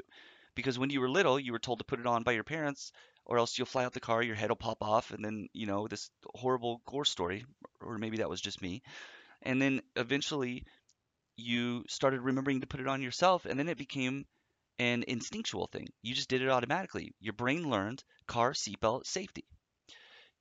Because 0.55 0.79
when 0.79 0.89
you 0.89 1.01
were 1.01 1.09
little, 1.09 1.37
you 1.37 1.51
were 1.51 1.59
told 1.59 1.79
to 1.79 1.85
put 1.85 1.99
it 1.99 2.07
on 2.07 2.23
by 2.23 2.31
your 2.31 2.45
parents, 2.45 2.93
or 3.25 3.37
else 3.37 3.57
you'll 3.57 3.65
fly 3.65 3.83
out 3.83 3.91
the 3.91 3.99
car, 3.99 4.23
your 4.23 4.35
head 4.35 4.49
will 4.49 4.55
pop 4.55 4.81
off, 4.81 5.11
and 5.11 5.23
then 5.23 5.49
you 5.51 5.65
know 5.65 5.89
this 5.89 6.09
horrible 6.33 6.81
gore 6.85 7.03
story, 7.03 7.45
or 7.81 7.97
maybe 7.97 8.17
that 8.17 8.29
was 8.29 8.39
just 8.39 8.61
me. 8.61 8.81
And 9.41 9.61
then 9.61 9.81
eventually 9.97 10.63
you 11.35 11.83
started 11.89 12.21
remembering 12.21 12.61
to 12.61 12.67
put 12.67 12.79
it 12.79 12.87
on 12.87 13.01
yourself, 13.01 13.45
and 13.45 13.59
then 13.59 13.67
it 13.67 13.77
became 13.77 14.25
an 14.79 15.03
instinctual 15.07 15.67
thing. 15.67 15.87
You 16.01 16.15
just 16.15 16.29
did 16.29 16.41
it 16.41 16.49
automatically. 16.49 17.13
Your 17.19 17.33
brain 17.33 17.69
learned 17.69 18.03
car, 18.25 18.53
seatbelt, 18.53 19.05
safety. 19.05 19.45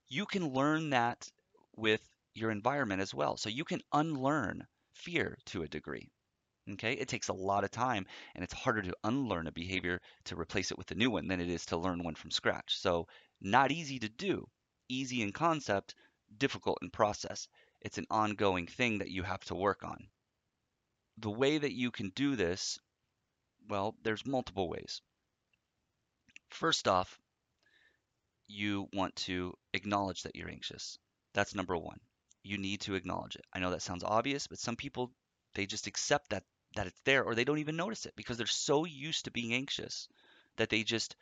You 0.08 0.26
can 0.26 0.48
learn 0.48 0.90
that 0.90 1.30
with 1.76 2.02
your 2.34 2.50
environment 2.50 3.00
as 3.00 3.14
well. 3.14 3.36
So 3.36 3.48
you 3.48 3.64
can 3.64 3.80
unlearn 3.92 4.66
fear 4.92 5.38
to 5.46 5.62
a 5.62 5.68
degree. 5.68 6.10
Okay, 6.70 6.94
it 6.94 7.08
takes 7.08 7.28
a 7.28 7.32
lot 7.34 7.64
of 7.64 7.70
time 7.70 8.06
and 8.34 8.44
it's 8.44 8.54
harder 8.54 8.82
to 8.82 8.96
unlearn 9.04 9.46
a 9.46 9.52
behavior 9.52 10.00
to 10.24 10.38
replace 10.38 10.70
it 10.70 10.78
with 10.78 10.90
a 10.90 10.96
new 10.96 11.10
one 11.10 11.28
than 11.28 11.40
it 11.40 11.48
is 11.48 11.66
to 11.66 11.76
learn 11.76 12.02
one 12.04 12.14
from 12.16 12.30
scratch. 12.30 12.78
So, 12.78 13.08
not 13.40 13.72
easy 13.72 13.98
to 14.00 14.08
do, 14.08 14.48
easy 14.88 15.22
in 15.22 15.32
concept, 15.32 15.94
difficult 16.36 16.78
in 16.82 16.90
process. 16.90 17.48
It's 17.80 17.98
an 17.98 18.06
ongoing 18.10 18.66
thing 18.66 18.98
that 18.98 19.10
you 19.10 19.22
have 19.22 19.44
to 19.46 19.54
work 19.54 19.84
on 19.84 20.08
the 21.18 21.30
way 21.30 21.58
that 21.58 21.72
you 21.72 21.90
can 21.90 22.10
do 22.10 22.36
this, 22.36 22.78
well, 23.68 23.94
there's 24.02 24.26
multiple 24.26 24.68
ways. 24.68 25.00
First 26.50 26.88
off, 26.88 27.18
you 28.48 28.88
want 28.92 29.14
to 29.16 29.54
acknowledge 29.74 30.22
that 30.22 30.34
you're 30.34 30.50
anxious. 30.50 30.98
That's 31.34 31.54
number 31.54 31.76
one. 31.76 32.00
You 32.42 32.56
need 32.56 32.80
to 32.82 32.94
acknowledge 32.94 33.36
it. 33.36 33.44
I 33.52 33.58
know 33.58 33.70
that 33.70 33.82
sounds 33.82 34.04
obvious, 34.04 34.46
but 34.46 34.58
some 34.58 34.76
people 34.76 35.12
they 35.54 35.66
just 35.66 35.86
accept 35.86 36.30
that 36.30 36.44
that 36.76 36.86
it's 36.86 37.00
there 37.04 37.24
or 37.24 37.34
they 37.34 37.44
don't 37.44 37.58
even 37.58 37.76
notice 37.76 38.06
it 38.06 38.14
because 38.16 38.36
they're 38.36 38.46
so 38.46 38.84
used 38.84 39.24
to 39.24 39.30
being 39.30 39.54
anxious 39.54 40.08
that 40.56 40.68
they 40.68 40.82
just 40.82 41.16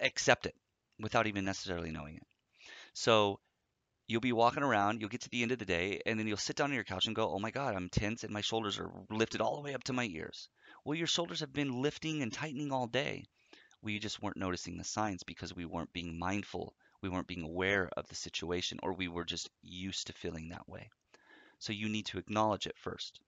accept 0.00 0.46
it 0.46 0.54
without 1.00 1.26
even 1.26 1.44
necessarily 1.44 1.90
knowing 1.90 2.16
it. 2.16 2.26
So 2.94 3.40
you'll 4.06 4.20
be 4.20 4.32
walking 4.32 4.62
around, 4.62 5.00
you'll 5.00 5.10
get 5.10 5.22
to 5.22 5.30
the 5.30 5.42
end 5.42 5.52
of 5.52 5.58
the 5.58 5.64
day, 5.64 6.00
and 6.06 6.18
then 6.18 6.26
you'll 6.26 6.36
sit 6.36 6.56
down 6.56 6.70
on 6.70 6.74
your 6.74 6.84
couch 6.84 7.06
and 7.06 7.16
go, 7.16 7.28
oh 7.28 7.38
my 7.38 7.50
God, 7.50 7.74
I'm 7.74 7.88
tense 7.88 8.24
and 8.24 8.32
my 8.32 8.40
shoulders 8.40 8.78
are 8.78 8.90
lifted 9.10 9.40
all 9.40 9.56
the 9.56 9.62
way 9.62 9.74
up 9.74 9.84
to 9.84 9.92
my 9.92 10.04
ears. 10.04 10.48
Well, 10.84 10.96
your 10.96 11.06
shoulders 11.06 11.40
have 11.40 11.52
been 11.52 11.82
lifting 11.82 12.22
and 12.22 12.32
tightening 12.32 12.70
all 12.70 12.86
day. 12.86 13.24
We 13.82 13.98
just 13.98 14.22
weren't 14.22 14.36
noticing 14.36 14.76
the 14.76 14.84
signs 14.84 15.22
because 15.22 15.54
we 15.54 15.64
weren't 15.64 15.92
being 15.92 16.18
mindful. 16.18 16.74
We 17.00 17.08
weren't 17.08 17.26
being 17.26 17.42
aware 17.42 17.88
of 17.96 18.06
the 18.08 18.14
situation, 18.14 18.78
or 18.82 18.92
we 18.92 19.08
were 19.08 19.24
just 19.24 19.50
used 19.62 20.06
to 20.06 20.12
feeling 20.12 20.50
that 20.50 20.68
way. 20.68 20.90
So 21.58 21.72
you 21.72 21.88
need 21.88 22.06
to 22.06 22.18
acknowledge 22.18 22.66
it 22.66 22.78
first. 22.78 23.20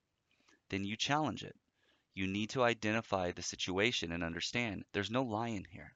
Then 0.69 0.85
you 0.85 0.95
challenge 0.95 1.43
it. 1.43 1.55
You 2.13 2.27
need 2.27 2.51
to 2.51 2.63
identify 2.63 3.31
the 3.31 3.41
situation 3.41 4.11
and 4.11 4.23
understand 4.23 4.85
there's 4.93 5.11
no 5.11 5.23
lying 5.23 5.65
here. 5.71 5.95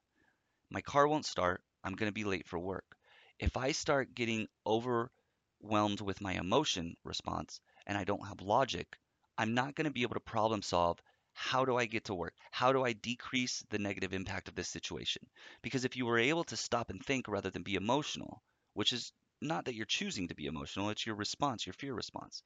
My 0.69 0.81
car 0.81 1.07
won't 1.07 1.25
start. 1.25 1.63
I'm 1.83 1.95
going 1.95 2.09
to 2.09 2.13
be 2.13 2.23
late 2.23 2.47
for 2.47 2.59
work 2.59 2.97
if 3.41 3.57
I 3.57 3.71
start 3.71 4.13
getting 4.13 4.47
overwhelmed 4.67 5.99
with 6.01 6.21
my 6.21 6.33
emotion 6.33 6.95
response 7.03 7.59
and 7.87 7.97
I 7.97 8.03
don't 8.03 8.27
have 8.27 8.41
logic, 8.41 8.97
I'm 9.37 9.55
not 9.55 9.75
going 9.75 9.85
to 9.85 9.91
be 9.91 10.03
able 10.03 10.13
to 10.13 10.19
problem 10.19 10.61
solve 10.61 11.01
how 11.33 11.65
do 11.65 11.77
I 11.77 11.85
get 11.85 12.05
to 12.05 12.13
work? 12.13 12.33
How 12.51 12.73
do 12.73 12.83
I 12.83 12.93
decrease 12.93 13.63
the 13.69 13.79
negative 13.79 14.13
impact 14.13 14.47
of 14.47 14.55
this 14.55 14.69
situation? 14.69 15.23
Because 15.61 15.85
if 15.85 15.95
you 15.95 16.05
were 16.05 16.19
able 16.19 16.43
to 16.45 16.57
stop 16.57 16.89
and 16.89 17.03
think 17.03 17.27
rather 17.27 17.49
than 17.49 17.63
be 17.63 17.75
emotional, 17.75 18.41
which 18.73 18.93
is 18.93 19.11
not 19.41 19.65
that 19.65 19.75
you're 19.75 19.85
choosing 19.85 20.27
to 20.27 20.35
be 20.35 20.45
emotional, 20.45 20.89
it's 20.89 21.05
your 21.05 21.15
response, 21.15 21.65
your 21.65 21.73
fear 21.73 21.93
response. 21.93 22.43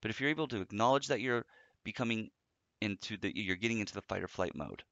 But 0.00 0.10
if 0.10 0.20
you're 0.20 0.30
able 0.30 0.48
to 0.48 0.60
acknowledge 0.60 1.08
that 1.08 1.20
you're 1.20 1.44
becoming 1.84 2.30
into 2.80 3.16
the 3.16 3.32
you're 3.34 3.56
getting 3.56 3.80
into 3.80 3.94
the 3.94 4.02
fight 4.02 4.22
or 4.22 4.28
flight 4.28 4.54
mode, 4.54 4.82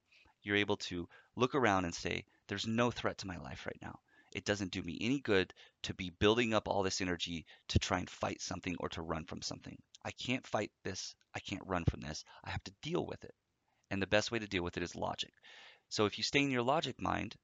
you're 0.42 0.56
able 0.56 0.76
to 0.76 1.08
look 1.36 1.54
around 1.54 1.84
and 1.84 1.94
say, 1.94 2.24
there's 2.48 2.66
no 2.66 2.90
threat 2.90 3.18
to 3.18 3.26
my 3.26 3.36
life 3.38 3.66
right 3.66 3.78
now. 3.82 3.98
It 4.34 4.44
doesn't 4.44 4.72
do 4.72 4.82
me 4.82 4.98
any 5.00 5.20
good 5.20 5.54
to 5.84 5.94
be 5.94 6.10
building 6.10 6.52
up 6.52 6.68
all 6.68 6.82
this 6.82 7.00
energy 7.00 7.46
to 7.68 7.78
try 7.78 8.00
and 8.00 8.10
fight 8.10 8.42
something 8.42 8.76
or 8.80 8.88
to 8.90 9.02
run 9.02 9.24
from 9.24 9.40
something. 9.40 9.78
I 10.06 10.12
can't 10.12 10.46
fight 10.46 10.70
this. 10.84 11.16
I 11.34 11.40
can't 11.40 11.66
run 11.66 11.84
from 11.84 12.00
this. 12.00 12.24
I 12.44 12.50
have 12.50 12.62
to 12.62 12.74
deal 12.80 13.04
with 13.04 13.24
it. 13.24 13.34
And 13.90 14.00
the 14.00 14.06
best 14.06 14.30
way 14.30 14.38
to 14.38 14.46
deal 14.46 14.62
with 14.62 14.76
it 14.76 14.84
is 14.84 14.94
logic. 14.94 15.32
So 15.88 16.06
if 16.06 16.16
you 16.16 16.22
stay 16.22 16.38
in 16.42 16.52
your 16.52 16.62
logic 16.62 17.02
mind, 17.02 17.34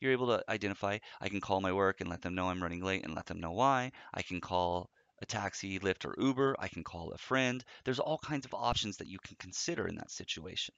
you're 0.00 0.12
able 0.12 0.26
to 0.26 0.44
identify 0.46 0.98
I 1.18 1.30
can 1.30 1.40
call 1.40 1.62
my 1.62 1.72
work 1.72 2.02
and 2.02 2.10
let 2.10 2.20
them 2.20 2.34
know 2.34 2.50
I'm 2.50 2.62
running 2.62 2.84
late 2.84 3.04
and 3.04 3.14
let 3.14 3.24
them 3.24 3.40
know 3.40 3.52
why. 3.52 3.92
I 4.12 4.20
can 4.20 4.42
call 4.42 4.90
a 5.22 5.24
taxi, 5.24 5.78
Lyft, 5.78 6.04
or 6.04 6.14
Uber. 6.22 6.56
I 6.58 6.68
can 6.68 6.84
call 6.84 7.12
a 7.12 7.16
friend. 7.18 7.64
There's 7.84 7.98
all 7.98 8.18
kinds 8.18 8.44
of 8.44 8.52
options 8.52 8.98
that 8.98 9.08
you 9.08 9.18
can 9.18 9.36
consider 9.38 9.86
in 9.86 9.94
that 9.96 10.10
situation, 10.10 10.74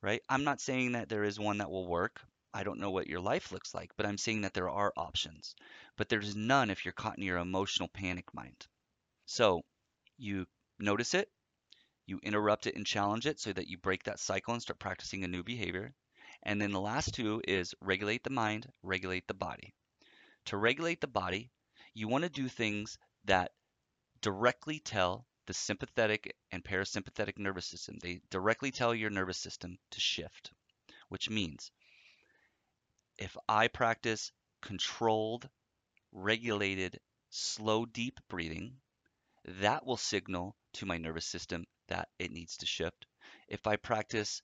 right? 0.00 0.22
I'm 0.26 0.44
not 0.44 0.62
saying 0.62 0.92
that 0.92 1.10
there 1.10 1.24
is 1.24 1.38
one 1.38 1.58
that 1.58 1.70
will 1.70 1.86
work. 1.86 2.18
I 2.54 2.64
don't 2.64 2.80
know 2.80 2.90
what 2.90 3.08
your 3.08 3.20
life 3.20 3.52
looks 3.52 3.74
like, 3.74 3.90
but 3.98 4.06
I'm 4.06 4.18
saying 4.18 4.40
that 4.42 4.54
there 4.54 4.70
are 4.70 4.92
options. 4.96 5.54
But 5.98 6.08
there's 6.08 6.34
none 6.34 6.70
if 6.70 6.86
you're 6.86 6.92
caught 6.92 7.18
in 7.18 7.24
your 7.24 7.38
emotional 7.38 7.88
panic 7.88 8.32
mind. 8.32 8.66
So 9.26 9.62
you 10.20 10.46
notice 10.78 11.14
it, 11.14 11.28
you 12.06 12.20
interrupt 12.22 12.66
it 12.66 12.76
and 12.76 12.86
challenge 12.86 13.26
it 13.26 13.40
so 13.40 13.52
that 13.52 13.68
you 13.68 13.78
break 13.78 14.04
that 14.04 14.20
cycle 14.20 14.54
and 14.54 14.62
start 14.62 14.78
practicing 14.78 15.24
a 15.24 15.28
new 15.28 15.42
behavior. 15.42 15.94
And 16.42 16.60
then 16.60 16.72
the 16.72 16.80
last 16.80 17.14
two 17.14 17.42
is 17.46 17.74
regulate 17.80 18.24
the 18.24 18.30
mind, 18.30 18.66
regulate 18.82 19.28
the 19.28 19.34
body. 19.34 19.74
To 20.46 20.56
regulate 20.56 21.00
the 21.00 21.06
body, 21.06 21.50
you 21.94 22.08
want 22.08 22.24
to 22.24 22.30
do 22.30 22.48
things 22.48 22.98
that 23.24 23.52
directly 24.22 24.80
tell 24.80 25.26
the 25.46 25.54
sympathetic 25.54 26.34
and 26.50 26.64
parasympathetic 26.64 27.38
nervous 27.38 27.66
system. 27.66 27.98
They 28.00 28.20
directly 28.30 28.70
tell 28.70 28.94
your 28.94 29.10
nervous 29.10 29.38
system 29.38 29.78
to 29.90 30.00
shift, 30.00 30.52
which 31.08 31.28
means 31.28 31.70
if 33.18 33.36
I 33.48 33.68
practice 33.68 34.32
controlled, 34.62 35.48
regulated, 36.12 37.00
slow, 37.28 37.84
deep 37.84 38.18
breathing, 38.28 38.80
that 39.44 39.86
will 39.86 39.96
signal 39.96 40.54
to 40.74 40.86
my 40.86 40.98
nervous 40.98 41.26
system 41.26 41.64
that 41.88 42.08
it 42.18 42.30
needs 42.30 42.56
to 42.58 42.66
shift. 42.66 43.06
If 43.48 43.66
I 43.66 43.76
practice 43.76 44.42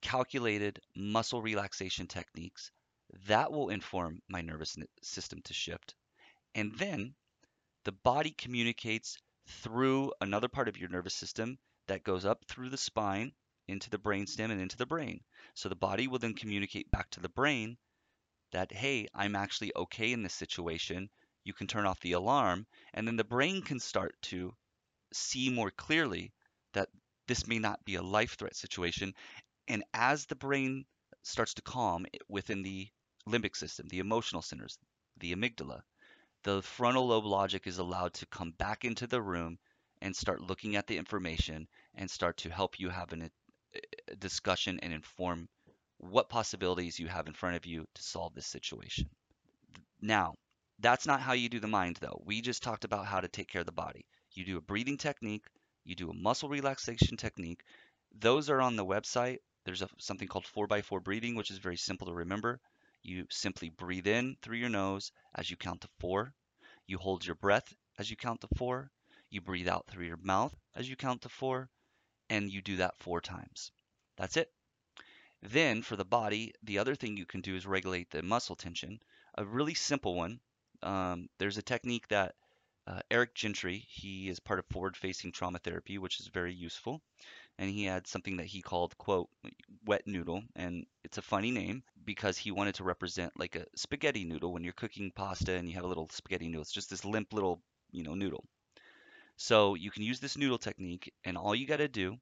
calculated 0.00 0.80
muscle 0.94 1.42
relaxation 1.42 2.06
techniques, 2.06 2.70
that 3.26 3.50
will 3.50 3.70
inform 3.70 4.20
my 4.28 4.40
nervous 4.40 4.76
system 5.02 5.40
to 5.44 5.54
shift. 5.54 5.94
And 6.54 6.74
then 6.78 7.14
the 7.84 7.92
body 7.92 8.34
communicates 8.36 9.16
through 9.48 10.12
another 10.20 10.48
part 10.48 10.68
of 10.68 10.76
your 10.76 10.88
nervous 10.88 11.14
system 11.14 11.58
that 11.86 12.04
goes 12.04 12.24
up 12.24 12.44
through 12.48 12.68
the 12.68 12.76
spine 12.76 13.32
into 13.66 13.90
the 13.90 13.98
brainstem 13.98 14.50
and 14.50 14.60
into 14.60 14.76
the 14.76 14.86
brain. 14.86 15.20
So 15.54 15.68
the 15.68 15.76
body 15.76 16.06
will 16.06 16.18
then 16.18 16.34
communicate 16.34 16.90
back 16.90 17.10
to 17.10 17.20
the 17.20 17.28
brain 17.28 17.76
that, 18.52 18.72
hey, 18.72 19.08
I'm 19.14 19.36
actually 19.36 19.72
okay 19.74 20.12
in 20.12 20.22
this 20.22 20.34
situation. 20.34 21.10
You 21.48 21.54
can 21.54 21.66
turn 21.66 21.86
off 21.86 21.98
the 22.00 22.12
alarm. 22.12 22.66
And 22.92 23.08
then 23.08 23.16
the 23.16 23.24
brain 23.24 23.62
can 23.62 23.80
start 23.80 24.14
to 24.24 24.54
see 25.14 25.48
more 25.48 25.70
clearly 25.70 26.30
that 26.74 26.90
this 27.26 27.46
may 27.46 27.58
not 27.58 27.82
be 27.86 27.94
a 27.94 28.02
life 28.02 28.36
threat 28.36 28.54
situation. 28.54 29.14
And 29.66 29.82
as 29.94 30.26
the 30.26 30.36
brain 30.36 30.84
starts 31.22 31.54
to 31.54 31.62
calm 31.62 32.04
within 32.28 32.60
the 32.60 32.88
limbic 33.26 33.56
system, 33.56 33.88
the 33.88 34.00
emotional 34.00 34.42
centers, 34.42 34.78
the 35.16 35.34
amygdala, 35.34 35.80
the 36.42 36.60
frontal 36.60 37.06
lobe 37.06 37.24
logic 37.24 37.66
is 37.66 37.78
allowed 37.78 38.12
to 38.12 38.26
come 38.26 38.50
back 38.50 38.84
into 38.84 39.06
the 39.06 39.22
room 39.22 39.58
and 40.02 40.14
start 40.14 40.42
looking 40.42 40.76
at 40.76 40.86
the 40.86 40.98
information 40.98 41.66
and 41.94 42.10
start 42.10 42.36
to 42.36 42.50
help 42.50 42.78
you 42.78 42.90
have 42.90 43.14
an, 43.14 43.30
a 44.08 44.16
discussion 44.16 44.78
and 44.80 44.92
inform 44.92 45.48
what 45.96 46.28
possibilities 46.28 46.98
you 46.98 47.08
have 47.08 47.26
in 47.26 47.32
front 47.32 47.56
of 47.56 47.64
you 47.64 47.86
to 47.94 48.02
solve 48.02 48.34
this 48.34 48.46
situation. 48.46 49.08
Now, 50.02 50.34
that's 50.80 51.06
not 51.06 51.20
how 51.20 51.32
you 51.32 51.48
do 51.48 51.60
the 51.60 51.66
mind, 51.66 51.98
though. 52.00 52.22
We 52.24 52.40
just 52.40 52.62
talked 52.62 52.84
about 52.84 53.06
how 53.06 53.20
to 53.20 53.28
take 53.28 53.48
care 53.48 53.60
of 53.60 53.66
the 53.66 53.72
body. 53.72 54.06
You 54.32 54.44
do 54.44 54.56
a 54.56 54.60
breathing 54.60 54.96
technique, 54.96 55.44
you 55.84 55.94
do 55.94 56.10
a 56.10 56.14
muscle 56.14 56.48
relaxation 56.48 57.16
technique. 57.16 57.62
Those 58.12 58.50
are 58.50 58.60
on 58.60 58.76
the 58.76 58.84
website. 58.84 59.38
There's 59.64 59.82
a, 59.82 59.88
something 59.98 60.28
called 60.28 60.46
4x4 60.46 61.02
breathing, 61.02 61.34
which 61.34 61.50
is 61.50 61.58
very 61.58 61.76
simple 61.76 62.06
to 62.06 62.12
remember. 62.12 62.60
You 63.02 63.26
simply 63.30 63.70
breathe 63.70 64.06
in 64.06 64.36
through 64.42 64.58
your 64.58 64.68
nose 64.68 65.12
as 65.34 65.50
you 65.50 65.56
count 65.56 65.80
to 65.80 65.88
four. 65.98 66.34
You 66.86 66.98
hold 66.98 67.24
your 67.24 67.36
breath 67.36 67.72
as 67.98 68.10
you 68.10 68.16
count 68.16 68.42
to 68.42 68.48
four. 68.56 68.90
You 69.30 69.40
breathe 69.40 69.68
out 69.68 69.86
through 69.88 70.06
your 70.06 70.18
mouth 70.18 70.54
as 70.74 70.88
you 70.88 70.96
count 70.96 71.22
to 71.22 71.28
four. 71.28 71.70
And 72.30 72.50
you 72.50 72.60
do 72.60 72.76
that 72.76 72.98
four 72.98 73.20
times. 73.20 73.72
That's 74.16 74.36
it. 74.36 74.52
Then 75.42 75.82
for 75.82 75.96
the 75.96 76.04
body, 76.04 76.52
the 76.62 76.78
other 76.78 76.94
thing 76.94 77.16
you 77.16 77.26
can 77.26 77.40
do 77.40 77.56
is 77.56 77.66
regulate 77.66 78.10
the 78.10 78.22
muscle 78.22 78.56
tension. 78.56 79.00
A 79.36 79.44
really 79.44 79.74
simple 79.74 80.14
one. 80.14 80.40
Um, 80.82 81.28
there's 81.38 81.58
a 81.58 81.62
technique 81.62 82.08
that 82.08 82.34
uh, 82.86 83.00
Eric 83.10 83.34
Gentry, 83.34 83.84
he 83.88 84.28
is 84.28 84.40
part 84.40 84.58
of 84.58 84.66
forward 84.66 84.96
facing 84.96 85.32
trauma 85.32 85.58
therapy, 85.58 85.98
which 85.98 86.20
is 86.20 86.28
very 86.28 86.54
useful. 86.54 87.02
And 87.58 87.70
he 87.70 87.84
had 87.84 88.06
something 88.06 88.36
that 88.38 88.46
he 88.46 88.62
called, 88.62 88.96
quote, 88.98 89.28
wet 89.86 90.06
noodle. 90.06 90.42
And 90.56 90.86
it's 91.04 91.18
a 91.18 91.22
funny 91.22 91.50
name 91.50 91.82
because 92.04 92.38
he 92.38 92.50
wanted 92.50 92.76
to 92.76 92.84
represent 92.84 93.38
like 93.38 93.56
a 93.56 93.66
spaghetti 93.76 94.24
noodle 94.24 94.52
when 94.52 94.64
you're 94.64 94.72
cooking 94.72 95.12
pasta 95.14 95.54
and 95.54 95.68
you 95.68 95.74
have 95.74 95.84
a 95.84 95.88
little 95.88 96.08
spaghetti 96.10 96.48
noodle. 96.48 96.62
It's 96.62 96.72
just 96.72 96.90
this 96.90 97.04
limp 97.04 97.32
little, 97.32 97.60
you 97.90 98.04
know, 98.04 98.14
noodle. 98.14 98.44
So 99.36 99.74
you 99.74 99.90
can 99.90 100.02
use 100.02 100.20
this 100.20 100.36
noodle 100.36 100.58
technique, 100.58 101.12
and 101.24 101.38
all 101.38 101.54
you 101.54 101.66
got 101.66 101.76
to 101.78 101.88
do 101.88 102.18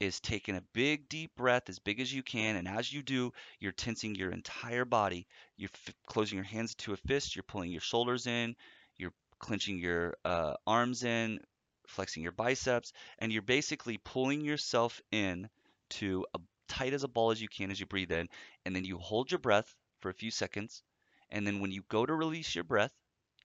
is 0.00 0.20
taking 0.20 0.56
a 0.56 0.62
big 0.72 1.08
deep 1.08 1.34
breath 1.36 1.68
as 1.68 1.78
big 1.78 2.00
as 2.00 2.12
you 2.12 2.22
can 2.22 2.56
and 2.56 2.68
as 2.68 2.92
you 2.92 3.02
do 3.02 3.32
you're 3.60 3.72
tensing 3.72 4.14
your 4.14 4.30
entire 4.30 4.84
body. 4.84 5.26
You're 5.56 5.70
f- 5.72 5.94
closing 6.06 6.36
your 6.36 6.44
hands 6.44 6.74
to 6.76 6.92
a 6.92 6.96
fist 6.96 7.36
you're 7.36 7.42
pulling 7.44 7.70
your 7.70 7.80
shoulders 7.80 8.26
in 8.26 8.56
you're 8.96 9.12
clenching 9.38 9.78
your 9.78 10.16
uh, 10.24 10.54
arms 10.66 11.04
in 11.04 11.40
flexing 11.86 12.22
your 12.22 12.32
biceps 12.32 12.92
and 13.18 13.32
you're 13.32 13.42
basically 13.42 13.98
pulling 13.98 14.40
yourself 14.42 15.00
in 15.12 15.48
to 15.90 16.26
a 16.34 16.38
tight 16.68 16.92
as 16.94 17.04
a 17.04 17.08
ball 17.08 17.30
as 17.30 17.40
you 17.40 17.48
can 17.48 17.70
as 17.70 17.78
you 17.78 17.86
breathe 17.86 18.10
in 18.12 18.28
and 18.64 18.74
then 18.74 18.84
you 18.84 18.98
hold 18.98 19.30
your 19.30 19.38
breath 19.38 19.74
for 20.00 20.08
a 20.10 20.14
few 20.14 20.30
seconds 20.30 20.82
and 21.30 21.46
then 21.46 21.60
when 21.60 21.70
you 21.70 21.82
go 21.88 22.04
to 22.04 22.14
release 22.14 22.54
your 22.54 22.64
breath 22.64 22.92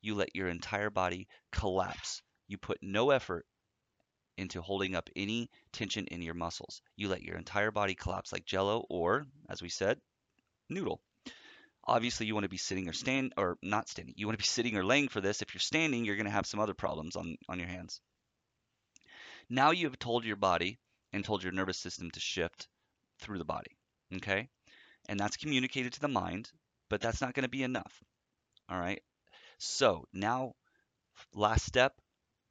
you 0.01 0.15
let 0.15 0.35
your 0.35 0.47
entire 0.49 0.89
body 0.89 1.27
collapse. 1.51 2.21
You 2.47 2.57
put 2.57 2.79
no 2.81 3.11
effort 3.11 3.45
into 4.39 4.61
holding 4.61 4.95
up 4.95 5.09
any 5.17 5.49
tension 5.73 6.07
in 6.07 6.21
your 6.21 6.33
muscles. 6.33 6.81
You 6.95 7.09
let 7.09 7.23
your 7.23 7.35
entire 7.35 7.71
body 7.71 7.93
collapse 7.93 8.31
like 8.31 8.45
jello 8.45 8.85
or, 8.89 9.27
as 9.49 9.61
we 9.61 9.67
said, 9.67 9.99
noodle. 10.69 11.01
Obviously, 11.83 12.25
you 12.25 12.33
want 12.33 12.45
to 12.45 12.49
be 12.49 12.57
sitting 12.57 12.87
or 12.87 12.93
stand 12.93 13.33
or 13.35 13.57
not 13.61 13.89
standing. 13.89 14.13
You 14.17 14.27
want 14.27 14.37
to 14.39 14.43
be 14.43 14.47
sitting 14.47 14.77
or 14.77 14.85
laying 14.85 15.09
for 15.09 15.19
this. 15.19 15.41
If 15.41 15.53
you're 15.53 15.59
standing, 15.59 16.05
you're 16.05 16.15
going 16.15 16.25
to 16.25 16.31
have 16.31 16.45
some 16.45 16.61
other 16.61 16.73
problems 16.73 17.17
on, 17.17 17.35
on 17.49 17.59
your 17.59 17.67
hands. 17.67 17.99
Now 19.49 19.71
you 19.71 19.87
have 19.87 19.99
told 19.99 20.23
your 20.23 20.37
body 20.37 20.79
and 21.11 21.25
told 21.25 21.43
your 21.43 21.51
nervous 21.51 21.77
system 21.77 22.09
to 22.11 22.19
shift 22.19 22.67
through 23.19 23.39
the 23.39 23.45
body. 23.45 23.75
Okay? 24.15 24.47
And 25.09 25.19
that's 25.19 25.37
communicated 25.37 25.93
to 25.93 25.99
the 25.99 26.07
mind, 26.07 26.49
but 26.89 27.01
that's 27.01 27.21
not 27.21 27.33
going 27.33 27.43
to 27.43 27.49
be 27.49 27.63
enough. 27.63 28.03
All 28.69 28.79
right? 28.79 29.01
So 29.57 30.05
now, 30.13 30.53
last 31.33 31.65
step, 31.65 31.93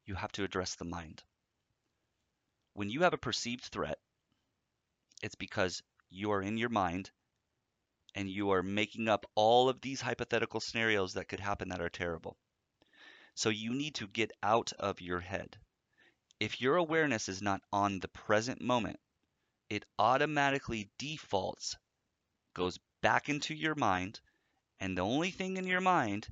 you 0.05 0.15
have 0.17 0.33
to 0.33 0.45
address 0.45 0.75
the 0.75 0.85
mind 0.85 1.23
when 2.79 2.91
you 2.91 3.03
have 3.03 3.13
a 3.13 3.19
perceived 3.19 3.65
threat, 3.65 3.99
it's 5.21 5.35
because 5.35 5.83
you 6.11 6.31
are 6.31 6.41
in 6.41 6.57
your 6.57 6.69
mind 6.69 7.11
and 8.15 8.31
you 8.31 8.51
are 8.51 8.63
making 8.63 9.09
up 9.09 9.27
all 9.35 9.69
of 9.69 9.81
these 9.81 10.01
hypothetical 10.01 10.61
scenarios 10.61 11.15
that 11.15 11.27
could 11.27 11.41
happen 11.41 11.71
that 11.71 11.81
are 11.81 11.89
terrible. 11.89 12.37
So 13.35 13.49
you 13.49 13.75
need 13.75 13.97
to 13.97 14.07
get 14.07 14.31
out 14.45 14.73
of 14.79 15.01
your 15.01 15.19
head. 15.19 15.59
If 16.39 16.61
your 16.61 16.77
awareness 16.77 17.29
is 17.29 17.43
not 17.43 17.63
on 17.73 17.99
the 17.99 18.07
present 18.07 18.61
moment, 18.61 19.01
it 19.69 19.85
automatically 19.99 20.89
defaults, 20.99 21.77
goes 22.55 22.79
back 23.03 23.29
into 23.29 23.57
your 23.57 23.75
mind, 23.75 24.21
and 24.79 24.97
the 24.97 25.03
only 25.03 25.33
thing 25.33 25.57
in 25.57 25.67
your 25.67 25.81
mind 25.81 26.29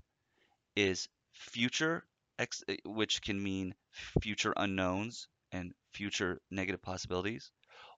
is 0.76 1.08
future, 1.32 2.06
eh, 2.38 2.46
which 2.84 3.20
can 3.20 3.42
mean 3.42 3.74
future 4.20 4.54
unknowns, 4.56 5.26
and 5.56 5.74
future 5.92 6.40
negative 6.50 6.82
possibilities, 6.82 7.50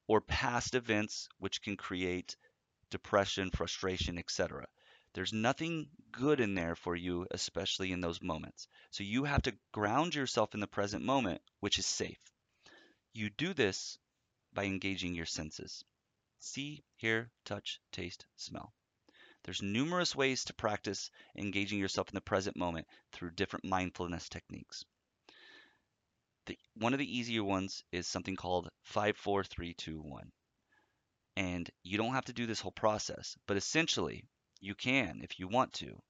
or 0.07 0.21
past 0.21 0.75
events 0.75 1.29
which 1.39 1.61
can 1.61 1.77
create 1.77 2.37
depression, 2.91 3.51
frustration, 3.51 4.19
etc. 4.19 4.67
There's 5.13 5.33
nothing 5.33 5.91
good 6.13 6.41
in 6.41 6.55
there 6.55 6.77
for 6.77 6.95
you, 6.95 7.27
especially 7.31 7.93
in 7.93 8.01
those 8.01 8.23
moments. 8.23 8.69
So 8.91 9.03
you 9.03 9.25
have 9.25 9.43
to 9.43 9.59
ground 9.73 10.15
yourself 10.15 10.55
in 10.55 10.61
the 10.61 10.67
present 10.67 11.05
moment, 11.05 11.43
which 11.61 11.79
is 11.79 11.87
safe. 11.87 12.21
You 13.13 13.31
do 13.31 13.53
this 13.53 13.99
by 14.53 14.65
engaging 14.65 15.15
your 15.15 15.27
senses 15.27 15.85
see, 16.41 16.85
hear, 16.97 17.31
touch, 17.45 17.81
taste, 17.91 18.25
smell. 18.37 18.73
There's 19.43 19.63
numerous 19.63 20.15
ways 20.15 20.45
to 20.45 20.55
practice 20.55 21.11
engaging 21.37 21.79
yourself 21.79 22.09
in 22.09 22.15
the 22.15 22.21
present 22.21 22.57
moment 22.57 22.87
through 23.13 23.33
different 23.33 23.65
mindfulness 23.65 24.29
techniques. 24.29 24.85
The, 26.49 26.59
one 26.77 26.95
of 26.95 26.99
the 26.99 27.19
easier 27.19 27.45
ones 27.45 27.85
is 27.93 28.07
something 28.07 28.35
called 28.35 28.71
54321. 28.85 30.33
And 31.37 31.71
you 31.83 31.99
don't 31.99 32.15
have 32.15 32.25
to 32.25 32.33
do 32.33 32.47
this 32.47 32.61
whole 32.61 32.73
process, 32.73 33.37
but 33.47 33.59
essentially 33.59 34.25
you 34.59 34.75
can 34.75 35.21
if 35.23 35.39
you 35.39 35.47
want 35.47 35.75
to. 35.75 36.01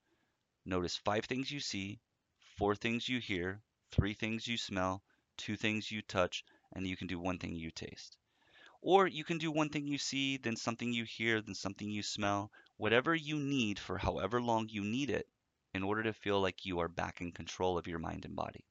Notice 0.64 0.96
five 0.96 1.24
things 1.24 1.51
you 1.51 1.59
see, 1.59 1.98
four 2.57 2.77
things 2.77 3.09
you 3.09 3.18
hear, 3.18 3.64
three 3.90 4.14
things 4.14 4.46
you 4.46 4.57
smell, 4.57 5.03
two 5.37 5.57
things 5.57 5.90
you 5.90 6.03
touch, 6.03 6.44
and 6.70 6.87
you 6.87 6.96
can 6.96 7.09
do 7.09 7.18
one 7.18 7.40
thing 7.40 7.57
you 7.57 7.72
taste. 7.72 8.16
Or 8.81 9.09
you 9.09 9.24
can 9.24 9.38
do 9.38 9.51
one 9.51 9.70
thing 9.70 9.88
you 9.88 9.98
see, 9.98 10.37
then 10.37 10.55
something 10.55 10.92
you 10.92 11.03
hear, 11.03 11.40
then 11.40 11.57
something 11.57 11.90
you 11.90 12.05
smell, 12.05 12.53
whatever 12.77 13.12
you 13.12 13.40
need 13.40 13.81
for 13.81 13.98
however 13.98 14.40
long 14.40 14.68
you 14.68 14.85
need 14.85 15.11
it 15.11 15.29
in 15.74 15.83
order 15.83 16.05
to 16.05 16.12
feel 16.12 16.40
like 16.40 16.64
you 16.64 16.79
are 16.79 16.88
back 16.88 17.20
in 17.20 17.33
control 17.33 17.77
of 17.77 17.88
your 17.88 17.98
mind 17.98 18.24
and 18.24 18.37
body. 18.37 18.64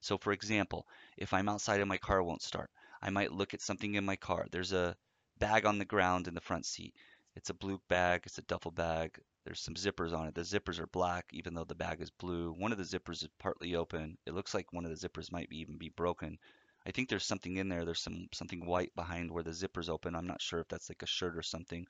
So, 0.00 0.18
for 0.18 0.32
example, 0.32 0.86
if 1.16 1.32
I'm 1.32 1.48
outside 1.48 1.80
and 1.80 1.88
my 1.88 1.98
car 1.98 2.22
won't 2.22 2.42
start, 2.42 2.70
I 3.02 3.10
might 3.10 3.32
look 3.32 3.54
at 3.54 3.62
something 3.62 3.94
in 3.94 4.04
my 4.04 4.16
car. 4.16 4.46
There's 4.50 4.72
a 4.72 4.96
bag 5.38 5.66
on 5.66 5.78
the 5.78 5.84
ground 5.84 6.28
in 6.28 6.34
the 6.34 6.40
front 6.40 6.66
seat. 6.66 6.94
It's 7.34 7.50
a 7.50 7.54
blue 7.54 7.80
bag, 7.88 8.22
it's 8.24 8.38
a 8.38 8.42
duffel 8.42 8.70
bag. 8.70 9.18
There's 9.44 9.60
some 9.60 9.74
zippers 9.74 10.12
on 10.12 10.26
it. 10.26 10.34
The 10.34 10.40
zippers 10.40 10.80
are 10.80 10.88
black, 10.88 11.26
even 11.32 11.54
though 11.54 11.64
the 11.64 11.74
bag 11.74 12.00
is 12.00 12.10
blue. 12.10 12.52
One 12.52 12.72
of 12.72 12.78
the 12.78 12.84
zippers 12.84 13.22
is 13.22 13.28
partly 13.38 13.76
open. 13.76 14.16
It 14.26 14.34
looks 14.34 14.54
like 14.54 14.72
one 14.72 14.84
of 14.84 14.90
the 14.90 15.08
zippers 15.08 15.30
might 15.30 15.48
be, 15.48 15.58
even 15.58 15.76
be 15.76 15.90
broken. 15.90 16.38
I 16.86 16.90
think 16.90 17.08
there's 17.08 17.24
something 17.24 17.56
in 17.56 17.68
there. 17.68 17.84
There's 17.84 18.00
some 18.00 18.28
something 18.32 18.64
white 18.64 18.94
behind 18.94 19.30
where 19.30 19.42
the 19.42 19.52
zipper's 19.52 19.88
open. 19.88 20.14
I'm 20.14 20.26
not 20.26 20.40
sure 20.40 20.60
if 20.60 20.68
that's 20.68 20.88
like 20.88 21.02
a 21.02 21.06
shirt 21.06 21.36
or 21.36 21.42
something. 21.42 21.86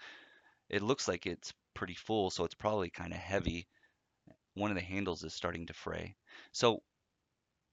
It 0.68 0.82
looks 0.82 1.06
like 1.06 1.26
it's 1.26 1.52
pretty 1.74 1.94
full, 1.94 2.30
so 2.30 2.44
it's 2.44 2.54
probably 2.54 2.90
kind 2.90 3.12
of 3.12 3.18
heavy. 3.18 3.68
One 4.54 4.70
of 4.70 4.76
the 4.76 4.82
handles 4.82 5.22
is 5.22 5.34
starting 5.34 5.66
to 5.66 5.74
fray. 5.74 6.16
So 6.52 6.82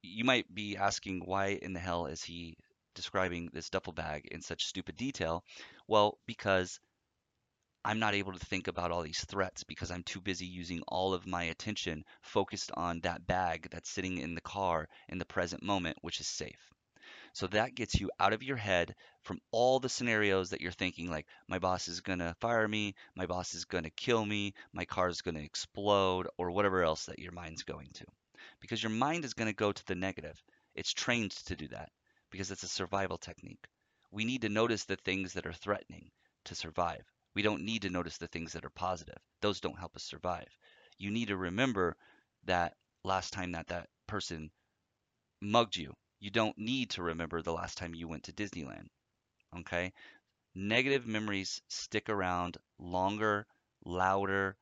you 0.04 0.26
might 0.26 0.54
be 0.54 0.78
asking 0.78 1.22
why 1.26 1.58
in 1.62 1.74
the 1.74 1.80
hell 1.80 2.06
is 2.06 2.24
he 2.24 2.58
describing 2.94 3.50
this 3.54 3.70
duffel 3.70 3.94
bag 3.94 4.28
in 4.32 4.42
such 4.42 4.66
stupid 4.66 4.98
detail? 4.98 5.44
Well, 5.88 6.20
because 6.28 6.80
I'm 7.86 8.00
not 8.00 8.14
able 8.14 8.34
to 8.34 8.46
think 8.46 8.68
about 8.68 8.92
all 8.92 9.02
these 9.02 9.26
threats 9.26 9.64
because 9.64 9.92
I'm 9.92 10.04
too 10.04 10.22
busy 10.22 10.46
using 10.46 10.82
all 10.88 11.14
of 11.14 11.26
my 11.26 11.44
attention 11.44 12.06
focused 12.22 12.72
on 12.76 13.00
that 13.02 13.26
bag 13.26 13.70
that's 13.72 13.90
sitting 13.90 14.20
in 14.20 14.36
the 14.36 14.42
car 14.42 14.88
in 15.10 15.18
the 15.18 15.26
present 15.26 15.64
moment, 15.64 15.98
which 16.02 16.20
is 16.20 16.28
safe. 16.28 16.74
So 17.34 17.48
that 17.48 17.76
gets 17.76 18.00
you 18.00 18.12
out 18.20 18.34
of 18.34 18.44
your 18.44 18.58
head 18.58 18.96
from 19.24 19.40
all 19.52 19.80
the 19.80 19.90
scenarios 19.90 20.52
that 20.52 20.62
you're 20.62 20.72
thinking, 20.72 21.10
like, 21.10 21.26
my 21.48 21.60
boss 21.60 21.88
is 21.88 22.02
going 22.02 22.20
to 22.20 22.36
fire 22.40 22.68
me, 22.68 22.96
my 23.16 23.26
boss 23.26 23.54
is 23.54 23.66
going 23.66 23.86
to 23.86 23.90
kill 23.90 24.24
me, 24.26 24.54
my 24.72 24.86
car 24.86 25.10
is 25.10 25.22
going 25.22 25.36
to 25.36 25.44
explode, 25.44 26.28
or 26.38 26.52
whatever 26.52 26.84
else 26.84 27.06
that 27.08 27.20
your 27.20 27.32
mind's 27.32 27.64
going 27.64 27.90
to. 27.96 28.06
Because 28.64 28.82
your 28.82 28.90
mind 28.90 29.26
is 29.26 29.36
going 29.36 29.50
to 29.50 29.56
go 29.56 29.72
to 29.72 29.86
the 29.86 29.94
negative. 29.94 30.42
It's 30.74 30.92
trained 30.92 31.32
to 31.32 31.56
do 31.56 31.68
that 31.68 31.92
because 32.32 32.50
it's 32.50 32.64
a 32.64 32.68
survival 32.68 33.20
technique. 33.20 33.68
We 34.10 34.26
need 34.26 34.42
to 34.42 34.50
notice 34.50 34.86
the 34.86 34.96
things 34.96 35.34
that 35.34 35.46
are 35.46 35.54
threatening 35.54 36.10
to 36.46 36.56
survive. 36.56 37.04
We 37.36 37.44
don't 37.44 37.66
need 37.66 37.84
to 37.84 37.92
notice 37.92 38.18
the 38.18 38.28
things 38.28 38.54
that 38.54 38.66
are 38.66 38.72
positive. 38.72 39.20
Those 39.42 39.60
don't 39.60 39.78
help 39.78 39.96
us 39.96 40.04
survive. 40.04 40.50
You 40.98 41.12
need 41.12 41.28
to 41.28 41.38
remember 41.38 41.96
that 42.46 42.74
last 43.04 43.34
time 43.34 43.52
that 43.52 43.68
that 43.68 43.90
person 44.08 44.50
mugged 45.42 45.76
you 45.76 45.94
you 46.24 46.30
don't 46.30 46.58
need 46.58 46.90
to 46.92 47.04
remember 47.04 47.42
the 47.42 47.52
last 47.52 47.78
time 47.78 47.94
you 47.94 48.08
went 48.08 48.24
to 48.24 48.32
Disneyland. 48.32 48.88
Okay? 49.58 49.92
Negative 50.56 51.06
memories 51.06 51.62
stick 51.68 52.08
around 52.08 52.58
longer, 52.80 53.46
louder, 53.84 54.56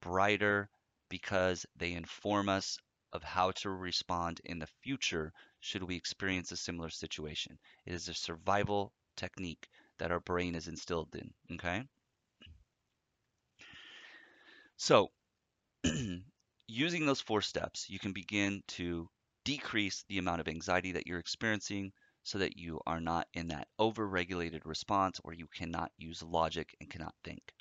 brighter 0.00 0.70
because 1.08 1.66
they 1.74 1.94
inform 1.94 2.48
us 2.48 2.78
of 3.12 3.22
how 3.22 3.50
to 3.52 3.70
respond 3.70 4.40
in 4.44 4.58
the 4.58 4.68
future 4.82 5.32
should 5.60 5.82
we 5.82 5.96
experience 5.96 6.52
a 6.52 6.56
similar 6.56 6.90
situation. 6.90 7.58
It 7.86 7.94
is 7.94 8.08
a 8.08 8.14
survival 8.14 8.92
technique 9.16 9.68
that 9.98 10.12
our 10.12 10.20
brain 10.20 10.54
is 10.54 10.68
instilled 10.68 11.14
in. 11.14 11.32
Okay? 11.54 11.84
So, 14.76 15.10
using 16.68 17.06
those 17.06 17.20
four 17.20 17.42
steps, 17.42 17.90
you 17.90 17.98
can 17.98 18.12
begin 18.12 18.62
to 18.68 19.08
decrease 19.44 20.04
the 20.08 20.18
amount 20.18 20.40
of 20.40 20.48
anxiety 20.48 20.92
that 20.92 21.06
you're 21.06 21.18
experiencing 21.18 21.92
so 22.22 22.38
that 22.38 22.56
you 22.56 22.80
are 22.86 23.00
not 23.00 23.26
in 23.32 23.48
that 23.48 23.68
overregulated 23.80 24.60
response 24.64 25.18
where 25.18 25.34
you 25.34 25.46
cannot 25.46 25.90
use 25.96 26.22
logic 26.22 26.76
and 26.80 26.90
cannot 26.90 27.14
think. 27.24 27.54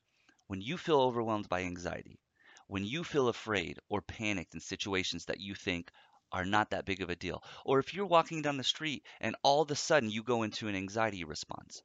When 0.48 0.62
you 0.62 0.78
feel 0.78 1.00
overwhelmed 1.00 1.50
by 1.50 1.64
anxiety, 1.64 2.20
when 2.68 2.86
you 2.86 3.04
feel 3.04 3.28
afraid 3.30 3.80
or 3.90 4.02
panicked 4.02 4.54
in 4.54 4.60
situations 4.60 5.26
that 5.26 5.40
you 5.40 5.56
think 5.56 5.92
are 6.32 6.46
not 6.46 6.70
that 6.72 6.86
big 6.86 7.02
of 7.02 7.10
a 7.10 7.16
deal, 7.16 7.44
or 7.66 7.80
if 7.80 7.94
you're 7.94 8.06
walking 8.06 8.42
down 8.42 8.58
the 8.58 8.64
street 8.64 9.06
and 9.22 9.36
all 9.44 9.62
of 9.62 9.72
a 9.72 9.76
sudden 9.76 10.10
you 10.10 10.24
go 10.24 10.44
into 10.44 10.68
an 10.68 10.76
anxiety 10.76 11.24
response, 11.24 11.82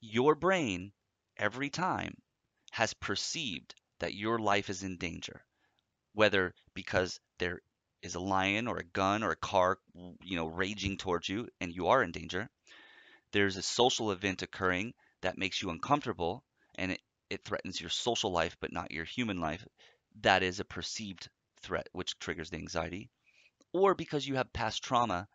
your 0.00 0.34
brain 0.34 0.92
every 1.36 1.70
time 1.70 2.14
has 2.70 2.94
perceived 2.94 3.74
that 4.00 4.14
your 4.14 4.38
life 4.38 4.68
is 4.70 4.82
in 4.82 4.96
danger, 4.96 5.44
whether 6.12 6.54
because 6.74 7.20
there 7.38 7.60
is 8.02 8.14
a 8.14 8.20
lion 8.20 8.68
or 8.68 8.78
a 8.78 8.84
gun 8.84 9.22
or 9.22 9.30
a 9.30 9.36
car, 9.36 9.78
you 10.22 10.36
know, 10.36 10.46
raging 10.46 10.96
towards 10.96 11.28
you 11.28 11.48
and 11.60 11.74
you 11.74 11.88
are 11.88 12.02
in 12.02 12.12
danger. 12.12 12.48
There's 13.32 13.56
a 13.56 13.62
social 13.62 14.12
event 14.12 14.42
occurring 14.42 14.94
that 15.22 15.38
makes 15.38 15.62
you 15.62 15.70
uncomfortable 15.70 16.44
and 16.76 16.92
it, 16.92 17.00
it 17.30 17.44
threatens 17.44 17.80
your 17.80 17.90
social 17.90 18.30
life 18.32 18.56
but 18.60 18.72
not 18.72 18.90
your 18.90 19.04
human 19.04 19.40
life. 19.40 19.66
That 20.22 20.42
is 20.42 20.60
a 20.60 20.64
perceived 20.64 21.28
threat 21.62 21.88
which 21.92 22.18
triggers 22.18 22.50
the 22.50 22.56
anxiety. 22.58 23.10
Or 23.72 23.94
because 23.94 24.26
you 24.26 24.36
have 24.36 24.52
past 24.52 24.82
trauma 24.82 25.28